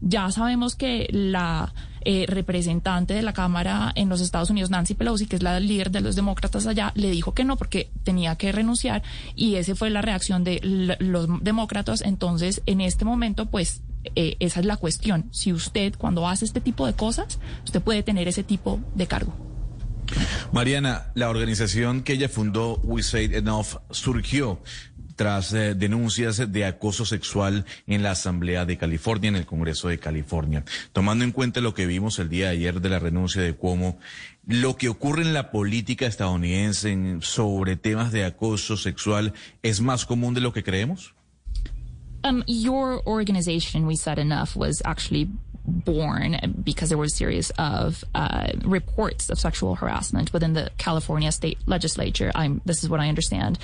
Ya 0.00 0.30
sabemos 0.30 0.76
que 0.76 1.08
la 1.12 1.72
eh, 2.02 2.24
representante 2.26 3.12
de 3.12 3.22
la 3.22 3.34
Cámara 3.34 3.92
en 3.94 4.08
los 4.08 4.20
Estados 4.20 4.48
Unidos, 4.48 4.70
Nancy 4.70 4.94
Pelosi, 4.94 5.26
que 5.26 5.36
es 5.36 5.42
la 5.42 5.60
líder 5.60 5.90
de 5.90 6.00
los 6.00 6.16
demócratas 6.16 6.66
allá, 6.66 6.92
le 6.94 7.10
dijo 7.10 7.34
que 7.34 7.44
no 7.44 7.56
porque 7.56 7.90
tenía 8.04 8.36
que 8.36 8.52
renunciar 8.52 9.02
y 9.36 9.56
esa 9.56 9.74
fue 9.74 9.90
la 9.90 10.00
reacción 10.00 10.42
de 10.42 10.60
los 11.00 11.28
demócratas. 11.42 12.00
Entonces, 12.00 12.62
en 12.64 12.80
este 12.80 13.04
momento, 13.04 13.46
pues 13.46 13.82
eh, 14.16 14.36
esa 14.40 14.60
es 14.60 14.66
la 14.66 14.76
cuestión. 14.76 15.28
Si 15.30 15.52
usted 15.52 15.94
cuando 15.98 16.26
hace 16.26 16.46
este 16.46 16.60
tipo 16.60 16.86
de 16.86 16.94
cosas, 16.94 17.38
usted 17.64 17.82
puede 17.82 18.02
tener 18.02 18.28
ese 18.28 18.42
tipo 18.42 18.80
de 18.94 19.06
cargo. 19.06 19.34
Mariana, 20.52 21.12
la 21.14 21.28
organización 21.28 22.02
que 22.02 22.14
ella 22.14 22.28
fundó, 22.28 22.80
We 22.82 23.02
Say 23.02 23.30
Enough, 23.32 23.76
surgió 23.90 24.60
tras 25.20 25.52
eh, 25.52 25.74
denuncias 25.74 26.50
de 26.50 26.64
acoso 26.64 27.04
sexual 27.04 27.66
en 27.86 28.02
la 28.02 28.12
Asamblea 28.12 28.64
de 28.64 28.78
California, 28.78 29.28
en 29.28 29.36
el 29.36 29.44
Congreso 29.44 29.88
de 29.88 29.98
California. 29.98 30.64
Tomando 30.94 31.26
en 31.26 31.32
cuenta 31.32 31.60
lo 31.60 31.74
que 31.74 31.84
vimos 31.84 32.18
el 32.18 32.30
día 32.30 32.46
de 32.46 32.52
ayer 32.52 32.80
de 32.80 32.88
la 32.88 33.00
renuncia 33.00 33.42
de 33.42 33.52
Cuomo, 33.52 33.98
lo 34.46 34.78
que 34.78 34.88
ocurre 34.88 35.20
en 35.20 35.34
la 35.34 35.50
política 35.50 36.06
estadounidense 36.06 37.18
sobre 37.20 37.76
temas 37.76 38.12
de 38.12 38.24
acoso 38.24 38.78
sexual 38.78 39.34
es 39.62 39.82
más 39.82 40.06
común 40.06 40.32
de 40.32 40.40
lo 40.40 40.54
que 40.54 40.64
creemos? 40.64 41.12
Um, 42.24 42.42
your 42.46 43.02
organization, 43.04 43.84
We 43.84 43.96
Said 43.96 44.18
Enough, 44.18 44.56
was 44.56 44.80
actually 44.86 45.28
born 45.64 46.62
because 46.64 46.88
there 46.88 46.98
were 46.98 47.04
a 47.04 47.08
series 47.08 47.50
of 47.58 48.04
uh, 48.14 48.52
reports 48.64 49.30
of 49.30 49.38
sexual 49.38 49.74
harassment 49.74 50.32
within 50.32 50.52
the 50.54 50.70
California 50.78 51.30
state 51.32 51.58
legislature. 51.66 52.32
I'm, 52.34 52.60
this 52.64 52.82
is 52.82 52.88
what 52.88 53.00
I 53.00 53.08
understand. 53.08 53.58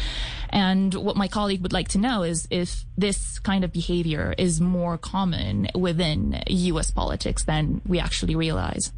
And 0.50 0.94
what 0.94 1.16
my 1.16 1.28
colleague 1.28 1.62
would 1.62 1.72
like 1.72 1.88
to 1.88 1.98
know 1.98 2.22
is 2.22 2.46
if 2.50 2.85
this 2.96 3.38
kind 3.38 3.64
of 3.64 3.72
behavior 3.72 4.35
is 4.37 4.61
more 4.61 4.98
common 4.98 5.68
within 5.74 6.42
U.S. 6.48 6.90
politics 6.90 7.44
than 7.44 7.80
we 7.87 7.98
actually 7.98 8.37
realize. 8.37 8.92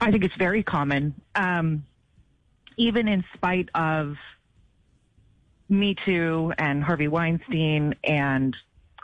I 0.00 0.10
think 0.10 0.24
it's 0.24 0.36
very 0.36 0.62
common. 0.62 1.14
Um, 1.34 1.84
even 2.76 3.08
in 3.08 3.24
spite 3.34 3.68
of 3.74 4.16
Me 5.68 5.96
Too 6.04 6.52
and 6.58 6.82
Harvey 6.82 7.08
Weinstein 7.08 7.94
and 8.04 8.56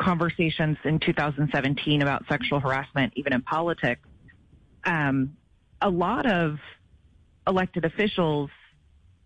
conversations 0.03 0.77
in 0.85 0.99
2017 0.99 2.03
about 2.03 2.25
sexual 2.29 2.61
harassment, 2.61 3.12
even 3.17 3.33
in 3.33 3.43
politics, 3.43 4.09
um, 4.85 5.37
a 5.81 5.88
lot 5.88 6.27
of 6.27 6.59
elected 7.47 7.85
officials 7.85 8.51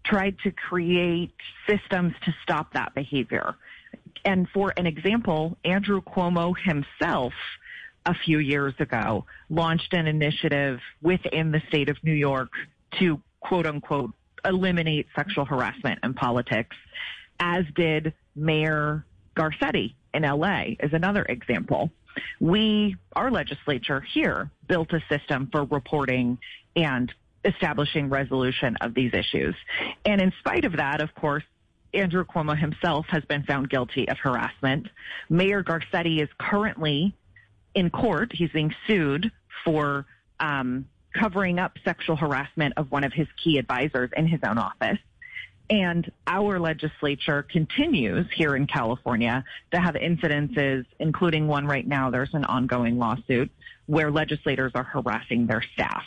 tried 0.04 0.36
to 0.44 0.50
create 0.52 1.32
systems 1.68 2.12
to 2.24 2.34
stop 2.42 2.72
that 2.74 2.94
behavior. 2.94 3.54
And 4.24 4.48
for 4.50 4.72
an 4.76 4.86
example, 4.86 5.56
Andrew 5.64 6.00
Cuomo 6.00 6.54
himself 6.56 7.32
a 8.04 8.14
few 8.14 8.38
years 8.38 8.74
ago 8.78 9.24
launched 9.50 9.92
an 9.92 10.06
initiative 10.06 10.80
within 11.02 11.50
the 11.50 11.60
state 11.68 11.88
of 11.88 11.96
New 12.04 12.12
York 12.14 12.50
to 13.00 13.20
quote 13.40 13.66
unquote 13.66 14.12
eliminate 14.44 15.06
sexual 15.16 15.44
harassment 15.44 15.98
in 16.04 16.14
politics, 16.14 16.76
as 17.40 17.64
did 17.74 18.14
Mayor 18.36 19.04
Garcetti 19.36 19.94
in 20.16 20.22
LA 20.22 20.76
is 20.80 20.92
another 20.92 21.22
example. 21.22 21.90
We, 22.40 22.96
our 23.14 23.30
legislature 23.30 24.00
here, 24.00 24.50
built 24.68 24.92
a 24.92 25.00
system 25.08 25.48
for 25.52 25.64
reporting 25.64 26.38
and 26.74 27.12
establishing 27.44 28.08
resolution 28.08 28.76
of 28.80 28.94
these 28.94 29.12
issues. 29.12 29.54
And 30.04 30.20
in 30.20 30.32
spite 30.40 30.64
of 30.64 30.76
that, 30.78 31.00
of 31.00 31.14
course, 31.14 31.44
Andrew 31.94 32.24
Cuomo 32.24 32.58
himself 32.58 33.06
has 33.08 33.24
been 33.24 33.44
found 33.44 33.70
guilty 33.70 34.08
of 34.08 34.18
harassment. 34.18 34.88
Mayor 35.28 35.62
Garcetti 35.62 36.20
is 36.20 36.28
currently 36.38 37.14
in 37.74 37.90
court. 37.90 38.32
He's 38.32 38.50
being 38.50 38.74
sued 38.86 39.30
for 39.64 40.06
um, 40.40 40.86
covering 41.14 41.58
up 41.58 41.72
sexual 41.84 42.16
harassment 42.16 42.74
of 42.76 42.90
one 42.90 43.04
of 43.04 43.12
his 43.12 43.28
key 43.42 43.58
advisors 43.58 44.10
in 44.16 44.26
his 44.26 44.40
own 44.46 44.58
office. 44.58 44.98
And 45.68 46.10
our 46.26 46.60
legislature 46.60 47.42
continues 47.42 48.26
here 48.34 48.54
in 48.54 48.66
California 48.66 49.44
to 49.72 49.80
have 49.80 49.94
incidences, 49.94 50.84
including 51.00 51.48
one 51.48 51.66
right 51.66 51.86
now. 51.86 52.10
There's 52.10 52.34
an 52.34 52.44
ongoing 52.44 52.98
lawsuit 52.98 53.50
where 53.86 54.10
legislators 54.10 54.72
are 54.74 54.84
harassing 54.84 55.46
their 55.46 55.62
staff. 55.74 56.04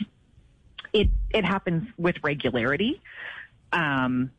It 0.93 1.09
it 1.31 1.45
happens 1.45 1.87
with 1.97 2.15
regularity, 2.23 3.01
um, 3.73 4.31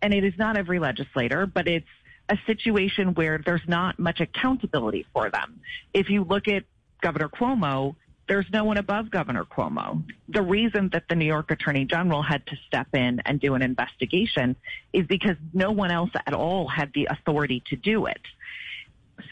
and 0.00 0.14
it 0.14 0.24
is 0.24 0.34
not 0.38 0.56
every 0.56 0.78
legislator, 0.78 1.46
but 1.46 1.66
it's 1.66 1.86
a 2.28 2.38
situation 2.46 3.14
where 3.14 3.38
there's 3.44 3.66
not 3.66 3.98
much 3.98 4.20
accountability 4.20 5.04
for 5.12 5.30
them. 5.30 5.60
If 5.92 6.08
you 6.10 6.24
look 6.24 6.46
at 6.48 6.62
Governor 7.02 7.28
Cuomo, 7.28 7.96
there's 8.30 8.46
no 8.52 8.62
one 8.62 8.76
above 8.76 9.10
Governor 9.10 9.44
Cuomo. 9.44 10.04
The 10.28 10.40
reason 10.40 10.88
that 10.92 11.02
the 11.08 11.16
New 11.16 11.24
York 11.24 11.50
Attorney 11.50 11.84
General 11.84 12.22
had 12.22 12.46
to 12.46 12.56
step 12.64 12.86
in 12.94 13.20
and 13.26 13.40
do 13.40 13.54
an 13.54 13.60
investigation 13.60 14.54
is 14.92 15.04
because 15.08 15.34
no 15.52 15.72
one 15.72 15.90
else 15.90 16.12
at 16.14 16.32
all 16.32 16.68
had 16.68 16.92
the 16.94 17.08
authority 17.10 17.60
to 17.70 17.74
do 17.74 18.06
it. 18.06 18.20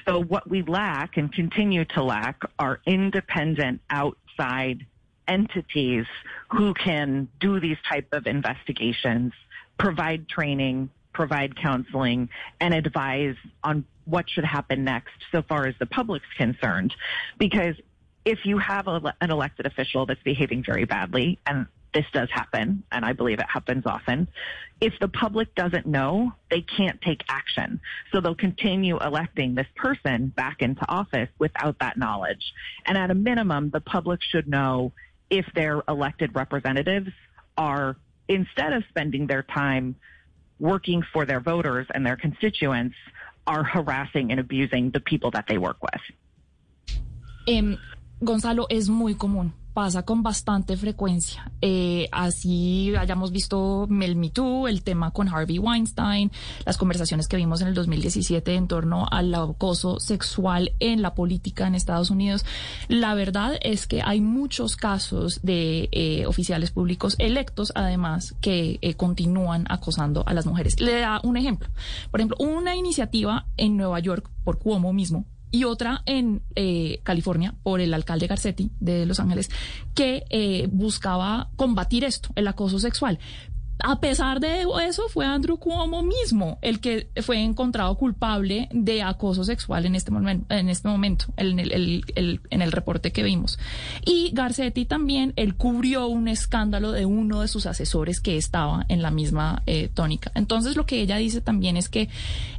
So 0.04 0.20
what 0.20 0.50
we 0.50 0.62
lack 0.62 1.16
and 1.16 1.32
continue 1.32 1.84
to 1.84 2.02
lack 2.02 2.42
are 2.58 2.80
independent 2.86 3.82
outside 3.88 4.84
entities 5.28 6.06
who 6.48 6.74
can 6.74 7.28
do 7.38 7.60
these 7.60 7.78
type 7.88 8.08
of 8.10 8.26
investigations, 8.26 9.32
provide 9.78 10.28
training, 10.28 10.90
provide 11.12 11.54
counseling, 11.54 12.30
and 12.60 12.74
advise 12.74 13.36
on 13.62 13.84
what 14.06 14.28
should 14.28 14.44
happen 14.44 14.82
next 14.82 15.12
so 15.30 15.42
far 15.42 15.66
as 15.66 15.74
the 15.78 15.86
public's 15.86 16.26
concerned. 16.36 16.92
Because 17.38 17.76
if 18.28 18.44
you 18.44 18.58
have 18.58 18.86
a, 18.86 19.14
an 19.22 19.30
elected 19.30 19.64
official 19.64 20.04
that's 20.04 20.22
behaving 20.22 20.62
very 20.62 20.84
badly, 20.84 21.38
and 21.46 21.66
this 21.94 22.04
does 22.12 22.28
happen, 22.30 22.82
and 22.92 23.02
I 23.02 23.14
believe 23.14 23.38
it 23.38 23.46
happens 23.48 23.84
often, 23.86 24.28
if 24.82 24.92
the 25.00 25.08
public 25.08 25.54
doesn't 25.54 25.86
know, 25.86 26.32
they 26.50 26.60
can't 26.60 27.00
take 27.00 27.22
action. 27.30 27.80
So 28.12 28.20
they'll 28.20 28.34
continue 28.34 28.98
electing 28.98 29.54
this 29.54 29.66
person 29.76 30.28
back 30.36 30.60
into 30.60 30.86
office 30.90 31.30
without 31.38 31.78
that 31.78 31.96
knowledge. 31.96 32.52
And 32.84 32.98
at 32.98 33.10
a 33.10 33.14
minimum, 33.14 33.70
the 33.70 33.80
public 33.80 34.20
should 34.22 34.46
know 34.46 34.92
if 35.30 35.46
their 35.54 35.82
elected 35.88 36.34
representatives 36.34 37.08
are, 37.56 37.96
instead 38.28 38.74
of 38.74 38.84
spending 38.90 39.26
their 39.26 39.42
time 39.42 39.96
working 40.58 41.02
for 41.14 41.24
their 41.24 41.40
voters 41.40 41.86
and 41.94 42.04
their 42.04 42.18
constituents, 42.18 42.96
are 43.46 43.64
harassing 43.64 44.30
and 44.32 44.38
abusing 44.38 44.90
the 44.90 45.00
people 45.00 45.30
that 45.30 45.46
they 45.48 45.56
work 45.56 45.78
with. 45.82 46.98
Um, 47.48 47.78
Gonzalo, 48.20 48.66
es 48.68 48.88
muy 48.88 49.14
común, 49.14 49.52
pasa 49.74 50.02
con 50.02 50.24
bastante 50.24 50.76
frecuencia. 50.76 51.52
Eh, 51.60 52.08
así 52.10 52.92
hayamos 52.96 53.30
visto 53.30 53.86
el 53.88 54.16
Me 54.16 54.30
Too, 54.30 54.66
el 54.66 54.82
tema 54.82 55.12
con 55.12 55.28
Harvey 55.28 55.60
Weinstein, 55.60 56.32
las 56.66 56.76
conversaciones 56.76 57.28
que 57.28 57.36
vimos 57.36 57.60
en 57.60 57.68
el 57.68 57.74
2017 57.74 58.56
en 58.56 58.66
torno 58.66 59.06
al 59.08 59.32
acoso 59.32 60.00
sexual 60.00 60.72
en 60.80 61.00
la 61.00 61.14
política 61.14 61.68
en 61.68 61.76
Estados 61.76 62.10
Unidos. 62.10 62.44
La 62.88 63.14
verdad 63.14 63.52
es 63.62 63.86
que 63.86 64.02
hay 64.02 64.20
muchos 64.20 64.74
casos 64.74 65.38
de 65.44 65.88
eh, 65.92 66.26
oficiales 66.26 66.72
públicos 66.72 67.14
electos, 67.20 67.70
además, 67.76 68.34
que 68.40 68.80
eh, 68.82 68.94
continúan 68.94 69.64
acosando 69.68 70.24
a 70.26 70.34
las 70.34 70.44
mujeres. 70.44 70.80
Le 70.80 70.98
da 70.98 71.20
un 71.22 71.36
ejemplo. 71.36 71.68
Por 72.10 72.18
ejemplo, 72.18 72.36
una 72.40 72.74
iniciativa 72.74 73.46
en 73.56 73.76
Nueva 73.76 74.00
York 74.00 74.28
por 74.42 74.58
Cuomo 74.58 74.92
mismo 74.92 75.24
y 75.50 75.64
otra 75.64 76.02
en 76.06 76.42
eh, 76.54 77.00
California 77.02 77.54
por 77.62 77.80
el 77.80 77.94
alcalde 77.94 78.26
Garcetti 78.26 78.70
de 78.80 79.06
Los 79.06 79.20
Ángeles, 79.20 79.50
que 79.94 80.24
eh, 80.30 80.68
buscaba 80.70 81.50
combatir 81.56 82.04
esto, 82.04 82.30
el 82.36 82.48
acoso 82.48 82.78
sexual. 82.78 83.18
A 83.80 84.00
pesar 84.00 84.40
de 84.40 84.66
eso, 84.88 85.08
fue 85.08 85.24
Andrew 85.24 85.56
Cuomo 85.56 86.02
mismo 86.02 86.58
el 86.62 86.80
que 86.80 87.10
fue 87.22 87.40
encontrado 87.40 87.96
culpable 87.96 88.68
de 88.72 89.02
acoso 89.02 89.44
sexual 89.44 89.86
en 89.86 89.94
este, 89.94 90.10
momento, 90.10 90.52
en 90.52 90.68
este 90.68 90.88
momento, 90.88 91.26
en 91.36 91.60
el, 91.60 92.02
en 92.16 92.62
el 92.62 92.72
reporte 92.72 93.12
que 93.12 93.22
vimos. 93.22 93.58
Y 94.04 94.32
Garcetti 94.32 94.84
también, 94.84 95.32
él 95.36 95.54
cubrió 95.54 96.08
un 96.08 96.26
escándalo 96.26 96.90
de 96.90 97.06
uno 97.06 97.40
de 97.42 97.48
sus 97.48 97.66
asesores 97.66 98.20
que 98.20 98.36
estaba 98.36 98.84
en 98.88 99.00
la 99.00 99.12
misma 99.12 99.62
eh, 99.66 99.88
tónica. 99.94 100.32
Entonces, 100.34 100.76
lo 100.76 100.84
que 100.84 101.00
ella 101.00 101.16
dice 101.16 101.40
también 101.40 101.76
es 101.76 101.88
que 101.88 102.08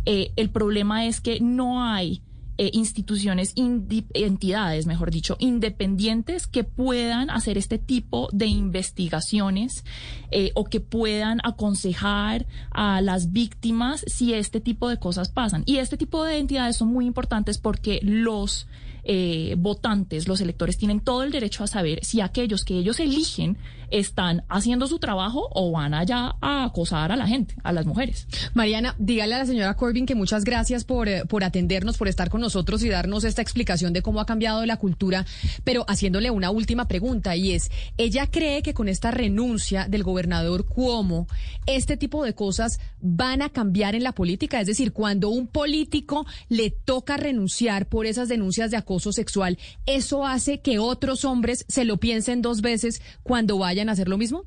eh, 0.05 0.31
el 0.37 0.49
problema 0.49 1.05
es 1.05 1.19
que 1.19 1.41
no 1.41 1.83
hay 1.83 2.21
eh, 2.61 2.71
instituciones, 2.73 3.53
entidades, 3.55 4.85
mejor 4.85 5.11
dicho, 5.11 5.37
independientes 5.39 6.45
que 6.45 6.65
puedan 6.65 7.29
hacer 7.29 7.57
este 7.57 7.77
tipo 7.77 8.27
de 8.33 8.47
investigaciones 8.47 9.85
eh, 10.29 10.51
o 10.55 10.65
que 10.65 10.81
puedan 10.81 11.39
aconsejar 11.45 12.47
a 12.71 12.99
las 12.99 13.31
víctimas 13.31 14.03
si 14.07 14.33
este 14.33 14.59
tipo 14.59 14.89
de 14.89 14.97
cosas 14.97 15.29
pasan. 15.29 15.63
Y 15.67 15.77
este 15.77 15.95
tipo 15.95 16.25
de 16.25 16.37
entidades 16.37 16.75
son 16.75 16.89
muy 16.89 17.05
importantes 17.05 17.59
porque 17.59 18.01
los 18.03 18.67
eh, 19.05 19.55
votantes, 19.57 20.27
los 20.27 20.41
electores, 20.41 20.77
tienen 20.77 20.99
todo 20.99 21.23
el 21.23 21.31
derecho 21.31 21.63
a 21.63 21.67
saber 21.67 22.03
si 22.03 22.19
aquellos 22.19 22.65
que 22.65 22.77
ellos 22.77 22.99
eligen 22.99 23.57
están 23.91 24.43
haciendo 24.49 24.87
su 24.87 24.99
trabajo 24.99 25.49
o 25.51 25.71
van 25.71 25.93
allá 25.93 26.35
a 26.41 26.65
acosar 26.65 27.11
a 27.11 27.15
la 27.15 27.27
gente, 27.27 27.55
a 27.63 27.71
las 27.71 27.85
mujeres. 27.85 28.27
Mariana, 28.53 28.95
dígale 28.97 29.35
a 29.35 29.39
la 29.39 29.45
señora 29.45 29.75
Corbyn 29.75 30.05
que 30.05 30.15
muchas 30.15 30.43
gracias 30.43 30.83
por, 30.83 31.07
eh, 31.07 31.25
por 31.25 31.43
atendernos, 31.43 31.97
por 31.97 32.07
estar 32.07 32.29
con 32.29 32.41
nosotros 32.41 32.83
y 32.83 32.89
darnos 32.89 33.23
esta 33.23 33.41
explicación 33.41 33.93
de 33.93 34.01
cómo 34.01 34.19
ha 34.19 34.25
cambiado 34.25 34.65
la 34.65 34.77
cultura, 34.77 35.25
pero 35.63 35.85
haciéndole 35.87 36.31
una 36.31 36.51
última 36.51 36.87
pregunta 36.87 37.35
y 37.35 37.51
es, 37.51 37.71
¿ella 37.97 38.27
cree 38.27 38.61
que 38.61 38.73
con 38.73 38.87
esta 38.87 39.11
renuncia 39.11 39.87
del 39.87 40.03
gobernador 40.03 40.65
Cuomo, 40.65 41.27
este 41.65 41.97
tipo 41.97 42.23
de 42.23 42.33
cosas 42.33 42.79
van 43.01 43.41
a 43.41 43.49
cambiar 43.49 43.95
en 43.95 44.03
la 44.03 44.13
política? 44.13 44.59
Es 44.59 44.67
decir, 44.67 44.93
cuando 44.93 45.29
un 45.29 45.47
político 45.47 46.25
le 46.47 46.71
toca 46.71 47.17
renunciar 47.17 47.87
por 47.87 48.05
esas 48.05 48.29
denuncias 48.29 48.71
de 48.71 48.77
acoso 48.77 49.11
sexual, 49.11 49.57
¿eso 49.85 50.25
hace 50.25 50.59
que 50.59 50.79
otros 50.79 51.25
hombres 51.25 51.65
se 51.67 51.85
lo 51.85 51.97
piensen 51.97 52.41
dos 52.41 52.61
veces 52.61 53.01
cuando 53.23 53.57
vayan 53.79 53.89
a 53.89 53.91
hacer 53.91 54.07
lo 54.07 54.17
mismo? 54.17 54.45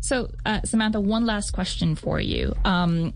So, 0.00 0.30
uh, 0.44 0.60
Samantha, 0.64 1.00
one 1.00 1.26
last 1.26 1.50
question 1.50 1.96
for 1.96 2.20
you. 2.20 2.54
Um, 2.64 3.14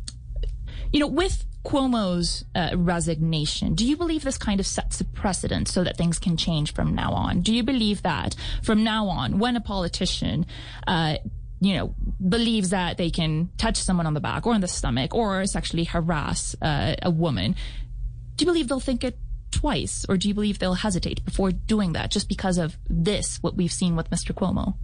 you 0.93 0.99
know, 0.99 1.07
with 1.07 1.45
Cuomo's 1.65 2.45
uh, 2.55 2.71
resignation, 2.77 3.75
do 3.75 3.87
you 3.87 3.97
believe 3.97 4.25
this 4.25 4.39
kind 4.39 4.59
of 4.59 4.67
sets 4.67 5.01
a 5.01 5.05
precedent 5.05 5.69
so 5.69 5.85
that 5.85 5.97
things 5.97 6.19
can 6.19 6.37
change 6.37 6.75
from 6.75 6.95
now 6.95 7.13
on? 7.13 7.43
Do 7.43 7.55
you 7.55 7.63
believe 7.63 8.03
that 8.03 8.35
from 8.63 8.83
now 8.83 9.07
on, 9.07 9.39
when 9.39 9.57
a 9.57 9.61
politician, 9.61 10.47
uh, 10.87 11.17
you 11.61 11.75
know, 11.75 11.95
believes 12.29 12.71
that 12.71 12.97
they 12.97 13.11
can 13.11 13.51
touch 13.57 13.77
someone 13.77 14.07
on 14.07 14.15
the 14.15 14.21
back 14.21 14.47
or 14.47 14.55
on 14.55 14.61
the 14.61 14.69
stomach 14.69 15.15
or 15.15 15.47
sexually 15.47 15.85
harass 15.85 16.57
uh, 16.61 16.97
a 17.03 17.11
woman, 17.11 17.55
do 18.35 18.45
you 18.45 18.47
believe 18.47 18.67
they'll 18.69 18.81
think 18.81 19.05
it 19.05 19.17
twice, 19.53 20.07
or 20.09 20.17
do 20.17 20.29
you 20.29 20.35
believe 20.35 20.59
they'll 20.59 20.75
hesitate 20.75 21.25
before 21.25 21.53
doing 21.53 21.93
that 21.93 22.11
just 22.11 22.29
because 22.29 22.57
of 22.59 22.79
this, 22.89 23.39
what 23.43 23.55
we've 23.57 23.73
seen 23.73 23.97
with 23.97 24.09
Mr. 24.11 24.33
Cuomo? 24.33 24.75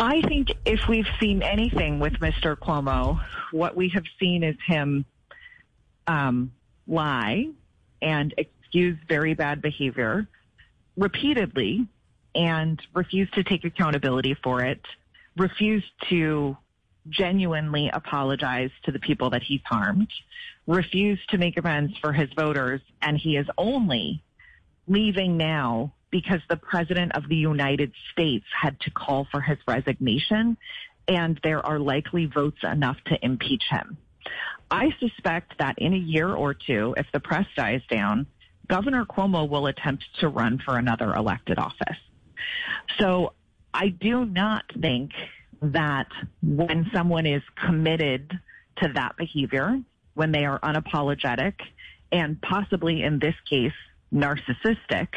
I 0.00 0.22
think 0.22 0.48
if 0.64 0.80
we've 0.88 1.08
seen 1.20 1.42
anything 1.42 1.98
with 1.98 2.14
Mr. 2.14 2.56
Cuomo, 2.56 3.20
what 3.50 3.76
we 3.76 3.88
have 3.90 4.04
seen 4.20 4.44
is 4.44 4.56
him 4.66 5.04
um, 6.06 6.52
lie 6.86 7.48
and 8.00 8.32
excuse 8.36 8.96
very 9.08 9.34
bad 9.34 9.60
behavior 9.60 10.28
repeatedly 10.96 11.86
and 12.34 12.80
refuse 12.94 13.30
to 13.32 13.42
take 13.42 13.64
accountability 13.64 14.34
for 14.42 14.62
it, 14.62 14.80
refuse 15.36 15.84
to 16.08 16.56
genuinely 17.08 17.90
apologize 17.92 18.70
to 18.84 18.92
the 18.92 18.98
people 18.98 19.30
that 19.30 19.42
he's 19.42 19.62
harmed, 19.64 20.08
refuse 20.66 21.18
to 21.30 21.38
make 21.38 21.56
amends 21.56 21.96
for 21.98 22.12
his 22.12 22.28
voters, 22.34 22.80
and 23.00 23.16
he 23.16 23.36
is 23.36 23.46
only 23.56 24.22
leaving 24.86 25.36
now 25.36 25.92
because 26.10 26.40
the 26.48 26.56
president 26.56 27.12
of 27.14 27.28
the 27.28 27.36
United 27.36 27.92
States 28.12 28.46
had 28.60 28.78
to 28.80 28.90
call 28.90 29.26
for 29.30 29.40
his 29.40 29.58
resignation 29.66 30.56
and 31.06 31.40
there 31.42 31.64
are 31.64 31.78
likely 31.78 32.26
votes 32.26 32.62
enough 32.62 32.98
to 33.06 33.18
impeach 33.24 33.64
him. 33.70 33.96
I 34.70 34.90
suspect 35.00 35.58
that 35.58 35.78
in 35.78 35.94
a 35.94 35.98
year 35.98 36.32
or 36.34 36.52
two, 36.52 36.94
if 36.98 37.06
the 37.12 37.20
press 37.20 37.46
dies 37.56 37.80
down, 37.90 38.26
Governor 38.68 39.06
Cuomo 39.06 39.48
will 39.48 39.66
attempt 39.66 40.04
to 40.20 40.28
run 40.28 40.58
for 40.58 40.76
another 40.76 41.14
elected 41.14 41.58
office. 41.58 41.96
So 42.98 43.32
I 43.72 43.88
do 43.88 44.26
not 44.26 44.64
think 44.78 45.12
that 45.62 46.08
when 46.42 46.90
someone 46.92 47.24
is 47.24 47.42
committed 47.56 48.38
to 48.82 48.88
that 48.94 49.16
behavior, 49.16 49.80
when 50.14 50.32
they 50.32 50.44
are 50.44 50.58
unapologetic 50.60 51.54
and 52.12 52.40
possibly 52.42 53.02
in 53.02 53.18
this 53.18 53.34
case 53.48 53.72
narcissistic, 54.12 55.08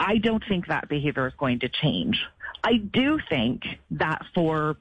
I 0.00 0.18
don't 0.18 0.42
think 0.46 0.68
that 0.68 0.88
behavior 0.88 1.26
is 1.26 1.34
going 1.38 1.60
to 1.60 1.68
change. 1.68 2.18
I 2.62 2.76
do 2.76 3.18
think 3.28 3.62
that 3.92 4.24
for 4.34 4.76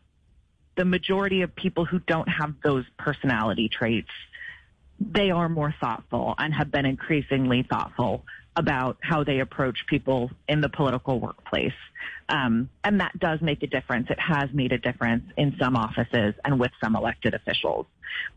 the 0.76 0.86
majority 0.86 1.42
of 1.42 1.56
people 1.56 1.86
who 1.86 2.00
don't 2.00 2.28
have 2.28 2.56
those 2.64 2.86
personality 2.98 3.70
traits, 3.70 4.12
they 5.00 5.32
are 5.32 5.50
more 5.50 5.74
thoughtful 5.80 6.36
and 6.38 6.54
have 6.54 6.72
been 6.72 6.86
increasingly 6.86 7.64
thoughtful 7.64 8.24
about 8.56 8.98
how 9.02 9.24
they 9.24 9.40
approach 9.40 9.86
people 9.88 10.32
in 10.48 10.62
the 10.62 10.70
political 10.70 11.20
workplace. 11.20 11.74
Um, 12.30 12.70
and 12.84 13.00
that 13.00 13.18
does 13.20 13.40
make 13.42 13.62
a 13.62 13.68
difference. 13.68 14.08
It 14.10 14.20
has 14.20 14.50
made 14.52 14.72
a 14.72 14.80
difference 14.80 15.26
in 15.38 15.56
some 15.60 15.76
offices 15.76 16.34
and 16.44 16.60
with 16.60 16.72
some 16.84 16.96
elected 16.96 17.36
officials. 17.36 17.86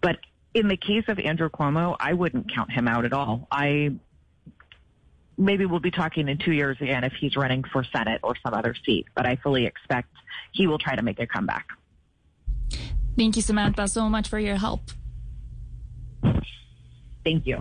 But 0.02 0.18
in 0.52 0.68
the 0.68 0.76
case 0.76 1.04
of 1.08 1.18
Andrew 1.18 1.48
Cuomo, 1.48 1.96
I 1.98 2.12
wouldn't 2.12 2.52
count 2.52 2.70
him 2.70 2.86
out 2.86 3.06
at 3.06 3.14
all. 3.14 3.48
I 3.50 3.92
maybe 5.40 5.66
we'll 5.66 5.80
be 5.80 5.90
talking 5.90 6.28
in 6.28 6.38
two 6.38 6.52
years 6.52 6.76
again 6.80 7.04
if 7.04 7.12
he's 7.14 7.36
running 7.36 7.64
for 7.64 7.82
Senate 7.84 8.20
or 8.22 8.34
some 8.44 8.54
other 8.54 8.74
seat, 8.86 9.06
but 9.14 9.26
I 9.26 9.36
fully 9.36 9.66
expect 9.66 10.08
he 10.52 10.66
will 10.66 10.78
try 10.78 10.94
to 10.94 11.02
make 11.02 11.18
a 11.18 11.26
comeback. 11.26 11.66
Thank 13.16 13.36
you, 13.36 13.42
Samantha, 13.42 13.88
so 13.88 14.08
much 14.08 14.28
for 14.28 14.38
your 14.38 14.56
help. 14.56 14.82
Thank 17.30 17.44
you. 17.44 17.56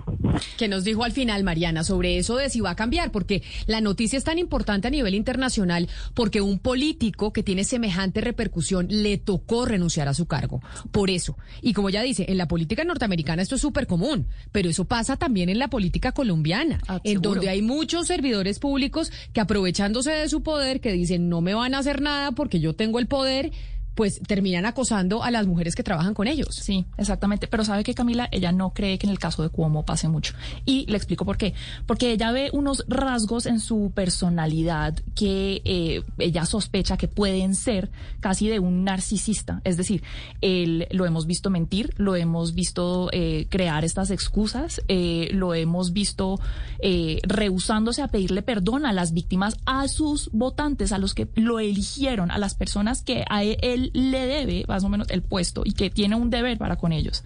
¿Qué 0.58 0.68
nos 0.68 0.84
dijo 0.84 1.04
al 1.04 1.12
final, 1.12 1.44
Mariana, 1.44 1.84
sobre 1.84 2.18
eso 2.18 2.38
de 2.38 2.50
si 2.50 2.60
va 2.62 2.72
a 2.72 2.76
cambiar? 2.76 3.12
Porque 3.12 3.44
la 3.68 3.82
noticia 3.82 4.18
es 4.18 4.24
tan 4.24 4.40
importante 4.40 4.88
a 4.88 4.92
nivel 4.92 5.14
internacional 5.14 5.88
porque 6.14 6.42
un 6.42 6.60
político 6.60 7.34
que 7.34 7.44
tiene 7.44 7.64
semejante 7.64 8.22
repercusión 8.22 8.88
le 8.90 9.18
tocó 9.18 9.66
renunciar 9.66 10.08
a 10.08 10.14
su 10.14 10.26
cargo. 10.26 10.62
Por 10.92 11.10
eso. 11.10 11.38
Y 11.62 11.74
como 11.74 11.90
ya 11.90 12.02
dice, 12.02 12.26
en 12.30 12.38
la 12.38 12.48
política 12.48 12.84
norteamericana 12.84 13.42
esto 13.42 13.56
es 13.56 13.62
súper 13.62 13.86
común, 13.88 14.28
pero 14.52 14.70
eso 14.70 14.86
pasa 14.86 15.18
también 15.18 15.50
en 15.50 15.60
la 15.60 15.68
política 15.70 16.12
colombiana, 16.12 16.80
Ah, 16.88 17.00
en 17.04 17.12
seguro. 17.14 17.32
donde 17.32 17.50
hay 17.50 17.62
muchos 17.62 18.08
servidores 18.08 18.60
públicos 18.60 19.12
que 19.34 19.42
aprovechándose 19.42 20.12
de 20.12 20.30
su 20.30 20.42
poder, 20.42 20.82
que 20.82 20.92
dicen 20.94 21.30
no 21.30 21.42
me 21.42 21.54
van 21.54 21.76
a 21.76 21.80
hacer 21.80 22.02
nada 22.02 22.32
porque 22.32 22.60
yo 22.60 22.74
tengo 22.76 23.00
el 23.00 23.08
poder, 23.08 23.52
pues 24.00 24.22
terminan 24.26 24.66
acosando 24.66 25.24
a 25.24 25.30
las 25.30 25.46
mujeres 25.46 25.76
que 25.76 25.84
trabajan 25.84 26.14
con 26.14 26.30
ellos. 26.30 26.56
Sí, 26.56 26.86
exactamente. 26.96 27.50
Pero 27.50 27.66
sabe 27.66 27.84
que 27.84 27.94
Camila, 27.94 28.30
ella 28.32 28.54
no 28.54 28.70
cree 28.70 28.98
que 28.98 29.08
en 29.08 29.12
el 29.12 29.20
caso 29.20 29.44
de 29.44 29.50
Cuomo 29.50 29.84
pase 29.84 30.08
mucho. 30.08 30.36
Y 30.64 30.86
le 30.86 30.96
explico 30.96 31.26
por 31.26 31.36
qué. 31.36 31.54
Porque 31.86 32.14
ella 32.14 32.32
ve 32.32 32.50
unos 32.54 32.86
rasgos 32.88 33.46
en 33.46 33.60
su 33.60 33.92
personalidad 33.94 34.98
que 35.18 35.62
eh, 35.66 36.04
ella 36.18 36.46
sospecha 36.46 36.96
que 36.96 37.10
pueden 37.10 37.56
ser 37.56 37.92
casi 38.22 38.48
de 38.48 38.60
un 38.60 38.86
narcisista. 38.86 39.60
Es 39.66 39.76
decir, 39.76 40.02
él, 40.40 40.88
lo 40.92 41.06
hemos 41.06 41.26
visto 41.26 41.50
mentir, 41.50 41.94
lo 41.98 42.16
hemos 42.16 42.56
visto 42.56 43.10
eh, 43.12 43.48
crear 43.50 43.84
estas 43.84 44.12
excusas, 44.12 44.82
eh, 44.88 45.28
lo 45.34 45.54
hemos 45.54 45.92
visto 45.92 46.40
eh, 46.80 47.20
rehusándose 47.24 48.02
a 48.02 48.08
pedirle 48.08 48.44
perdón 48.44 48.86
a 48.86 48.94
las 48.94 49.12
víctimas, 49.12 49.58
a 49.66 49.90
sus 49.90 50.30
votantes, 50.32 50.94
a 50.94 51.00
los 51.00 51.14
que 51.14 51.28
lo 51.36 51.60
eligieron, 51.60 52.32
a 52.32 52.38
las 52.38 52.56
personas 52.56 53.02
que 53.02 53.26
a 53.30 53.44
le 53.94 54.26
debe 54.26 54.66
más 54.68 54.84
o 54.84 54.90
menos 54.90 55.10
el 55.10 55.22
puesto 55.22 55.64
y 55.66 55.74
que 55.74 55.90
tiene 55.90 56.16
un 56.16 56.30
deber 56.30 56.58
para 56.58 56.76
con 56.76 56.92
ellos. 56.92 57.24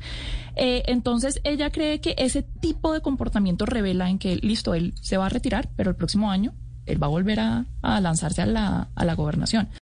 Eh, 0.55 0.83
entonces 0.87 1.41
ella 1.43 1.71
cree 1.71 1.99
que 1.99 2.15
ese 2.17 2.43
tipo 2.43 2.93
de 2.93 3.01
comportamiento 3.01 3.65
revela 3.65 4.09
en 4.09 4.19
que, 4.19 4.35
listo, 4.37 4.73
él 4.73 4.93
se 5.01 5.17
va 5.17 5.27
a 5.27 5.29
retirar, 5.29 5.69
pero 5.75 5.89
el 5.89 5.95
próximo 5.95 6.31
año 6.31 6.53
él 6.85 7.01
va 7.01 7.07
a 7.07 7.09
volver 7.09 7.39
a, 7.39 7.65
a 7.81 8.01
lanzarse 8.01 8.41
a 8.41 8.45
la, 8.45 8.89
a 8.93 9.05
la 9.05 9.15
gobernación. 9.15 9.69